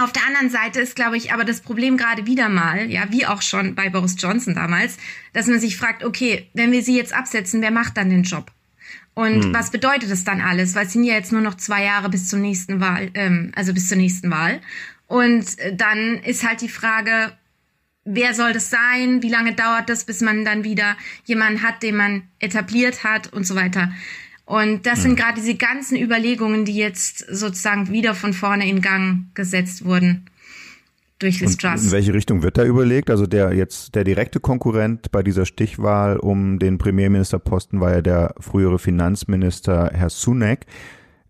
Auf 0.00 0.12
der 0.12 0.26
anderen 0.26 0.48
Seite 0.48 0.80
ist, 0.80 0.96
glaube 0.96 1.18
ich, 1.18 1.32
aber 1.32 1.44
das 1.44 1.60
Problem 1.60 1.98
gerade 1.98 2.26
wieder 2.26 2.48
mal, 2.48 2.90
ja, 2.90 3.10
wie 3.10 3.26
auch 3.26 3.42
schon 3.42 3.74
bei 3.74 3.90
Boris 3.90 4.16
Johnson 4.18 4.54
damals, 4.54 4.96
dass 5.34 5.46
man 5.46 5.60
sich 5.60 5.76
fragt, 5.76 6.04
okay, 6.04 6.48
wenn 6.54 6.72
wir 6.72 6.82
sie 6.82 6.96
jetzt 6.96 7.12
absetzen, 7.12 7.60
wer 7.60 7.70
macht 7.70 7.98
dann 7.98 8.08
den 8.08 8.22
Job? 8.22 8.50
Und 9.12 9.44
hm. 9.44 9.54
was 9.54 9.70
bedeutet 9.70 10.10
das 10.10 10.24
dann 10.24 10.40
alles? 10.40 10.74
Weil 10.74 10.86
es 10.86 10.94
sind 10.94 11.04
ja 11.04 11.14
jetzt 11.14 11.32
nur 11.32 11.42
noch 11.42 11.54
zwei 11.56 11.84
Jahre 11.84 12.08
bis 12.08 12.28
zur 12.28 12.38
nächsten 12.38 12.80
Wahl, 12.80 13.10
ähm, 13.12 13.52
also 13.54 13.74
bis 13.74 13.88
zur 13.88 13.98
nächsten 13.98 14.30
Wahl. 14.30 14.62
Und 15.06 15.58
äh, 15.58 15.76
dann 15.76 16.22
ist 16.24 16.48
halt 16.48 16.62
die 16.62 16.68
Frage, 16.70 17.32
wer 18.04 18.32
soll 18.32 18.54
das 18.54 18.70
sein? 18.70 19.22
Wie 19.22 19.28
lange 19.28 19.54
dauert 19.54 19.90
das, 19.90 20.04
bis 20.04 20.22
man 20.22 20.46
dann 20.46 20.64
wieder 20.64 20.96
jemanden 21.24 21.62
hat, 21.62 21.82
den 21.82 21.96
man 21.96 22.22
etabliert 22.38 23.04
hat 23.04 23.32
und 23.32 23.44
so 23.44 23.54
weiter? 23.54 23.92
Und 24.50 24.84
das 24.84 25.02
sind 25.02 25.12
hm. 25.12 25.16
gerade 25.16 25.34
diese 25.36 25.54
ganzen 25.54 25.96
Überlegungen, 25.96 26.64
die 26.64 26.74
jetzt 26.74 27.18
sozusagen 27.30 27.92
wieder 27.92 28.16
von 28.16 28.32
vorne 28.32 28.68
in 28.68 28.80
Gang 28.80 29.32
gesetzt 29.34 29.84
wurden 29.84 30.24
durch 31.20 31.40
Liz 31.40 31.56
Truss. 31.56 31.84
In 31.84 31.92
welche 31.92 32.12
Richtung 32.12 32.42
wird 32.42 32.58
da 32.58 32.64
überlegt? 32.64 33.10
Also 33.10 33.28
der 33.28 33.52
jetzt 33.52 33.94
der 33.94 34.02
direkte 34.02 34.40
Konkurrent 34.40 35.12
bei 35.12 35.22
dieser 35.22 35.46
Stichwahl 35.46 36.16
um 36.16 36.58
den 36.58 36.78
Premierministerposten 36.78 37.78
war 37.78 37.92
ja 37.92 38.02
der 38.02 38.34
frühere 38.40 38.80
Finanzminister 38.80 39.92
Herr 39.94 40.10
Sunak. 40.10 40.66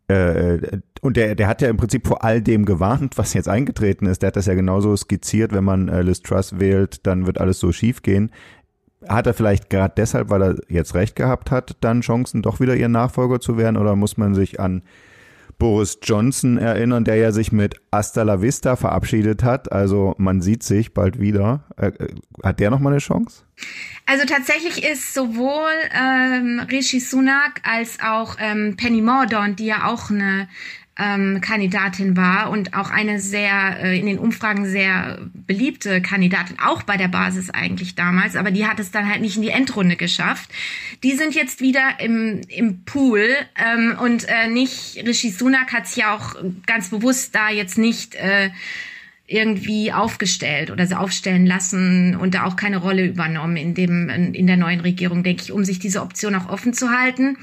Äh, 0.09 0.79
und 1.03 1.19
der, 1.19 1.35
der 1.35 1.47
hat 1.47 1.61
ja 1.61 1.69
im 1.69 1.77
Prinzip 1.77 2.07
vor 2.07 2.25
all 2.25 2.41
dem 2.41 2.65
gewarnt, 2.65 3.19
was 3.19 3.35
jetzt 3.35 3.51
eingetreten 3.51 4.07
ist. 4.07 4.23
Der 4.23 4.29
hat 4.29 4.37
das 4.37 4.47
ja 4.47 4.55
genauso 4.55 4.97
skizziert, 4.97 5.53
wenn 5.53 5.65
man 5.65 5.89
äh, 5.89 6.01
Liz 6.01 6.23
Truss 6.23 6.59
wählt, 6.59 7.07
dann 7.07 7.27
wird 7.27 7.39
alles 7.39 7.61
so 7.61 7.71
schief 7.71 8.01
gehen 8.01 8.31
hat 9.09 9.27
er 9.27 9.35
vielleicht 9.35 9.71
gerade 9.71 9.95
deshalb, 9.97 10.31
weil 10.31 10.43
er 10.43 10.57
jetzt 10.69 10.95
recht 10.95 11.17
gehabt 11.17 11.51
hat, 11.51 11.77
dann 11.81 12.03
Chancen, 12.03 12.43
doch 12.43 12.61
wieder 12.61 12.77
ihr 12.77 12.89
Nachfolger 12.89 13.41
zu 13.41 13.57
werden? 13.57 13.77
Oder 13.77 13.97
muss 13.97 14.17
man 14.17 14.35
sich 14.35 14.61
an 14.61 14.83
Boris 15.59 15.99
Johnson 16.03 16.59
erinnern, 16.59 17.05
der 17.05 17.17
ja 17.17 17.33
sich 17.33 17.53
mit 17.53 17.77
Hasta 17.93 18.23
la 18.23 18.43
Vista 18.43 18.77
verabschiedet 18.77 19.43
hat? 19.43 19.71
Also 19.73 20.15
man 20.19 20.41
sieht 20.41 20.63
sich 20.63 20.93
bald 20.95 21.21
wieder. 21.21 21.65
Äh, 21.77 21.89
äh, 21.89 22.15
hat 22.43 22.61
der 22.61 22.71
noch 22.71 22.81
mal 22.81 22.91
eine 22.91 22.99
Chance? 22.99 23.45
Also 24.07 24.25
tatsächlich 24.27 24.85
ist 24.85 25.15
sowohl 25.15 25.71
ähm, 25.95 26.61
Rishi 26.71 26.99
Sunak 27.01 27.61
als 27.63 27.99
auch 28.03 28.37
ähm, 28.41 28.77
Penny 28.77 29.03
Mordaunt, 29.03 29.59
die 29.59 29.67
ja 29.67 29.87
auch 29.87 30.11
eine 30.11 30.49
ähm, 31.01 31.41
Kandidatin 31.41 32.17
war 32.17 32.51
und 32.51 32.75
auch 32.75 32.91
eine 32.91 33.21
sehr 33.21 33.79
äh, 33.83 33.99
in 33.99 34.07
den 34.07 34.19
Umfragen 34.19 34.67
sehr 34.67 35.19
beliebte 35.33 36.03
Kandidatin, 36.03 36.59
auch 36.59 36.83
bei 36.83 36.97
der 36.97 37.09
Basis 37.09 37.51
eigentlich 37.51 37.95
damals, 37.95 38.37
aber 38.37 38.51
die 38.51 38.67
hat 38.67 38.79
es 38.79 38.91
dann 38.91 39.09
halt 39.09 39.23
nicht 39.23 39.37
in 39.37 39.43
die 39.43 39.49
Endrunde 39.49 39.97
geschafft. 39.97 40.51
Die 41.03 41.13
sind 41.13 41.35
jetzt 41.35 41.61
wieder 41.61 42.01
im, 42.01 42.43
im 42.49 42.85
Pool 42.85 43.25
ähm, 43.57 43.97
und 44.01 44.29
äh, 44.29 44.49
nicht, 44.49 45.03
Rishi 45.07 45.31
Sunak 45.31 45.73
hat 45.73 45.85
es 45.85 45.97
ja 45.97 46.15
auch 46.15 46.35
ganz 46.67 46.91
bewusst 46.91 47.35
da 47.35 47.49
jetzt 47.49 47.79
nicht 47.79 48.15
äh, 48.17 48.51
irgendwie 49.27 49.93
aufgestellt 49.93 50.71
oder 50.71 50.87
sie 50.87 50.99
aufstellen 50.99 51.47
lassen 51.47 52.17
und 52.17 52.35
da 52.35 52.45
auch 52.45 52.57
keine 52.57 52.79
Rolle 52.79 53.07
übernommen 53.07 53.57
in 53.57 53.75
dem 53.75 54.09
in 54.09 54.47
der 54.49 54.57
neuen 54.57 54.81
Regierung, 54.81 55.23
denke 55.23 55.45
ich, 55.45 55.53
um 55.53 55.65
sich 55.65 55.79
diese 55.79 56.03
Option 56.03 56.35
auch 56.35 56.49
offen 56.49 56.75
zu 56.75 56.91
halten. 56.91 57.39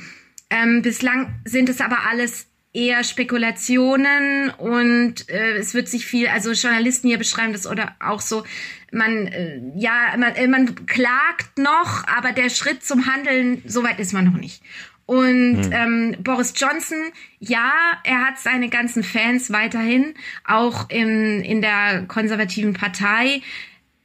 Ähm, 0.50 0.82
bislang 0.82 1.40
sind 1.46 1.70
es 1.70 1.80
aber 1.82 2.00
alles 2.10 2.47
eher 2.78 3.04
Spekulationen 3.04 4.52
und 4.52 5.28
äh, 5.30 5.58
es 5.58 5.74
wird 5.74 5.90
sich 5.90 6.06
viel, 6.06 6.28
also 6.28 6.52
Journalisten 6.52 7.08
hier 7.08 7.18
beschreiben 7.18 7.52
das 7.52 7.66
oder 7.66 7.96
auch 8.00 8.22
so, 8.22 8.44
man, 8.92 9.28
äh, 9.28 9.60
ja, 9.76 10.16
man, 10.16 10.36
äh, 10.36 10.48
man 10.48 10.86
klagt 10.86 11.58
noch, 11.58 12.08
aber 12.08 12.34
der 12.34 12.52
Schritt 12.52 12.86
zum 12.86 13.08
Handeln, 13.08 13.64
soweit 13.66 14.00
ist 14.00 14.14
man 14.14 14.26
noch 14.26 14.38
nicht. 14.38 14.62
Und 15.08 15.64
hm. 15.64 15.72
ähm, 15.72 16.16
Boris 16.20 16.54
Johnson, 16.56 16.98
ja, 17.40 17.72
er 18.04 18.28
hat 18.28 18.38
seine 18.38 18.70
ganzen 18.70 19.04
Fans 19.04 19.52
weiterhin, 19.52 20.14
auch 20.46 20.88
in, 20.90 21.42
in 21.42 21.62
der 21.62 22.04
konservativen 22.08 22.74
Partei. 22.74 23.42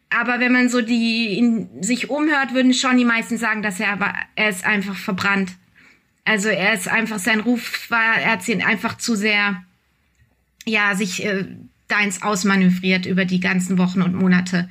Aber 0.08 0.40
wenn 0.40 0.52
man 0.52 0.68
so 0.68 0.80
die 0.80 1.38
in, 1.38 1.82
sich 1.82 2.08
umhört, 2.08 2.54
würden 2.54 2.72
schon 2.72 2.96
die 2.96 3.04
meisten 3.04 3.36
sagen, 3.36 3.62
dass 3.62 3.80
er 3.80 3.92
aber 3.92 4.14
er 4.36 4.48
ist 4.48 4.64
einfach 4.64 4.96
verbrannt. 4.96 5.50
Also 6.24 6.48
er 6.48 6.74
ist 6.74 6.88
einfach, 6.88 7.18
sein 7.18 7.40
Ruf 7.40 7.90
war, 7.90 8.16
er 8.16 8.32
hat 8.32 8.48
ihn 8.48 8.62
einfach 8.62 8.96
zu 8.96 9.16
sehr, 9.16 9.62
ja, 10.64 10.94
sich 10.94 11.24
äh, 11.24 11.44
da 11.88 12.00
ins 12.00 12.22
Ausmanövriert 12.22 13.06
über 13.06 13.24
die 13.24 13.40
ganzen 13.40 13.78
Wochen 13.78 14.02
und 14.02 14.14
Monate. 14.14 14.68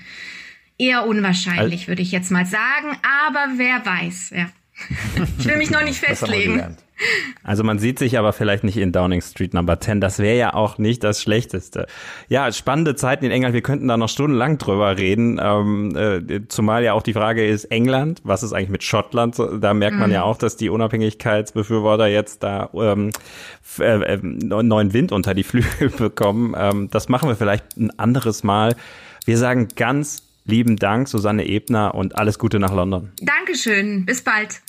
Eher 0.78 1.06
unwahrscheinlich, 1.06 1.88
würde 1.88 2.02
ich 2.02 2.12
jetzt 2.12 2.32
mal 2.32 2.46
sagen. 2.46 2.98
Aber 3.28 3.54
wer 3.58 3.86
weiß, 3.86 4.32
ja. 4.36 4.50
Ich 5.38 5.46
will 5.46 5.58
mich 5.58 5.70
noch 5.70 5.84
nicht 5.84 6.00
festlegen. 6.00 6.78
Also 7.44 7.64
man 7.64 7.80
sieht 7.80 8.00
sich 8.00 8.18
aber 8.18 8.34
vielleicht 8.34 8.64
nicht 8.64 8.78
in 8.78 8.92
Downing 8.92 9.22
Street 9.22 9.54
Number 9.54 9.80
10. 9.80 10.02
Das 10.02 10.20
wäre 10.20 10.38
ja 10.38 10.54
auch 10.54 10.78
nicht 10.78 11.04
das 11.04 11.22
Schlechteste. 11.22 11.88
Ja, 12.28 12.52
spannende 12.52 12.96
Zeiten 12.96 13.26
in 13.26 13.32
England. 13.32 13.54
Wir 13.54 13.62
könnten 13.62 13.88
da 13.88 13.98
noch 13.98 14.10
stundenlang 14.10 14.58
drüber 14.58 14.98
reden. 14.98 15.40
Ähm, 15.42 15.96
äh, 15.96 16.48
zumal 16.48 16.84
ja 16.84 16.94
auch 16.94 17.04
die 17.04 17.14
Frage 17.14 17.46
ist, 17.46 17.66
England, 17.66 18.22
was 18.24 18.44
ist 18.44 18.54
eigentlich 18.54 18.70
mit 18.70 18.84
Schottland? 18.84 19.38
Da 19.40 19.74
merkt 19.74 19.98
man 19.98 20.10
mhm. 20.10 20.16
ja 20.16 20.24
auch, 20.24 20.38
dass 20.38 20.58
die 20.58 20.70
Unabhängigkeitsbefürworter 20.70 22.08
jetzt 22.08 22.44
da 22.44 22.70
ähm, 22.74 23.12
äh, 23.80 24.14
äh, 24.14 24.20
neuen 24.22 24.94
Wind 24.94 25.12
unter 25.12 25.34
die 25.34 25.44
Flügel 25.44 25.90
bekommen. 25.98 26.54
Ähm, 26.58 26.90
das 26.92 27.10
machen 27.10 27.30
wir 27.30 27.36
vielleicht 27.36 27.78
ein 27.78 27.92
anderes 28.00 28.44
Mal. 28.44 28.76
Wir 29.26 29.38
sagen 29.38 29.70
ganz 29.76 30.24
lieben 30.46 30.76
Dank, 30.76 31.08
Susanne 31.08 31.48
Ebner, 31.48 31.96
und 31.96 32.18
alles 32.18 32.40
Gute 32.40 32.60
nach 32.60 32.74
London. 32.74 33.12
Dankeschön. 33.22 34.06
Bis 34.06 34.24
bald. 34.24 34.62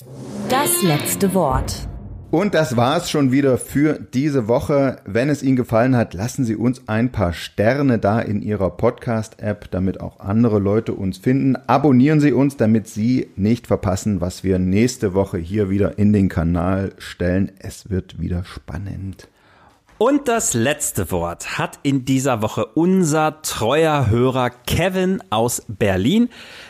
Das 0.49 0.81
letzte 0.83 1.33
Wort. 1.33 1.87
Und 2.33 2.55
das 2.55 2.75
war's 2.75 3.11
schon 3.11 3.31
wieder 3.31 3.59
für 3.59 3.99
diese 4.11 4.47
Woche. 4.47 4.97
Wenn 5.05 5.29
es 5.29 5.43
Ihnen 5.43 5.55
gefallen 5.55 5.95
hat, 5.95 6.15
lassen 6.15 6.45
Sie 6.45 6.55
uns 6.55 6.87
ein 6.87 7.11
paar 7.11 7.31
Sterne 7.31 7.99
da 7.99 8.19
in 8.19 8.41
Ihrer 8.41 8.71
Podcast-App, 8.71 9.69
damit 9.69 10.01
auch 10.01 10.19
andere 10.19 10.57
Leute 10.57 10.93
uns 10.95 11.19
finden. 11.19 11.55
Abonnieren 11.67 12.19
Sie 12.19 12.31
uns, 12.31 12.57
damit 12.57 12.87
Sie 12.87 13.27
nicht 13.35 13.67
verpassen, 13.67 14.19
was 14.19 14.43
wir 14.43 14.57
nächste 14.57 15.13
Woche 15.13 15.37
hier 15.37 15.69
wieder 15.69 15.99
in 15.99 16.11
den 16.11 16.27
Kanal 16.27 16.93
stellen. 16.97 17.51
Es 17.59 17.91
wird 17.91 18.19
wieder 18.19 18.43
spannend. 18.45 19.27
Und 20.05 20.27
das 20.27 20.53
letzte 20.53 21.11
Wort 21.11 21.57
hat 21.57 21.79
in 21.81 22.03
dieser 22.03 22.41
Woche 22.41 22.65
unser 22.65 23.41
treuer 23.41 24.09
Hörer 24.09 24.49
Kevin 24.49 25.23
aus 25.29 25.63
Berlin, 25.69 26.27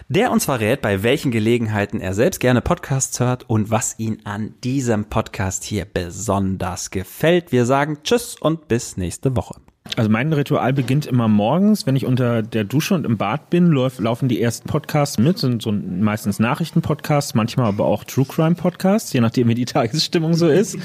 der 0.08 0.32
uns 0.32 0.46
verrät, 0.46 0.84
bei 0.84 1.02
welchen 1.02 1.32
Gelegenheiten 1.32 2.00
er 2.00 2.14
selbst 2.14 2.40
gerne 2.40 2.62
Podcasts 2.62 3.20
hört 3.20 3.50
und 3.50 3.72
was 3.72 3.98
ihn 3.98 4.20
an 4.24 4.54
diesem 4.64 5.06
Podcast 5.06 5.64
hier 5.64 5.86
besonders 5.92 6.92
gefällt. 6.92 7.52
Wir 7.52 7.66
sagen 7.66 7.98
Tschüss 8.04 8.36
und 8.40 8.68
bis 8.68 8.98
nächste 8.98 9.36
Woche. 9.36 9.56
Also 9.96 10.10
mein 10.10 10.32
Ritual 10.34 10.74
beginnt 10.74 11.06
immer 11.06 11.28
morgens, 11.28 11.86
wenn 11.86 11.96
ich 11.96 12.06
unter 12.06 12.42
der 12.42 12.64
Dusche 12.64 12.96
und 12.96 13.06
im 13.06 13.18
Bad 13.18 13.50
bin, 13.50 13.72
lauf, 13.72 14.00
laufen 14.00 14.28
die 14.28 14.42
ersten 14.42 14.68
Podcasts 14.68 15.20
mit, 15.20 15.38
sind 15.38 15.62
so 15.62 15.72
meistens 15.72 16.40
Nachrichtenpodcasts, 16.40 17.36
manchmal 17.36 17.68
aber 17.68 17.86
auch 17.86 18.04
True 18.04 18.26
Crime 18.26 18.56
Podcasts, 18.56 19.14
je 19.14 19.20
nachdem 19.20 19.50
wie 19.50 19.56
die 19.56 19.66
Tagesstimmung 19.74 20.34
so 20.34 20.48
ist. 20.48 20.78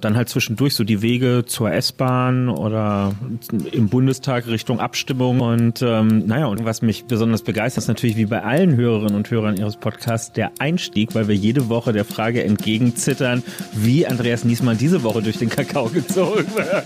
Dann 0.00 0.16
halt 0.16 0.28
zwischendurch 0.28 0.74
so 0.74 0.84
die 0.84 1.00
Wege 1.00 1.44
zur 1.46 1.72
S-Bahn 1.72 2.50
oder 2.50 3.14
im 3.72 3.88
Bundestag 3.88 4.46
Richtung 4.46 4.78
Abstimmung. 4.78 5.40
Und 5.40 5.80
ähm, 5.80 6.26
naja, 6.26 6.46
und 6.46 6.64
was 6.66 6.82
mich 6.82 7.06
besonders 7.06 7.42
begeistert, 7.42 7.84
ist 7.84 7.88
natürlich 7.88 8.16
wie 8.16 8.26
bei 8.26 8.42
allen 8.42 8.76
Hörerinnen 8.76 9.16
und 9.16 9.30
Hörern 9.30 9.56
ihres 9.56 9.78
Podcasts 9.78 10.32
der 10.32 10.52
Einstieg, 10.58 11.14
weil 11.14 11.28
wir 11.28 11.34
jede 11.34 11.70
Woche 11.70 11.94
der 11.94 12.04
Frage 12.04 12.44
entgegenzittern, 12.44 13.42
wie 13.72 14.06
Andreas 14.06 14.44
Niesmann 14.44 14.76
diese 14.76 15.02
Woche 15.02 15.22
durch 15.22 15.38
den 15.38 15.48
Kakao 15.48 15.88
gezogen 15.88 16.46
wird. 16.54 16.84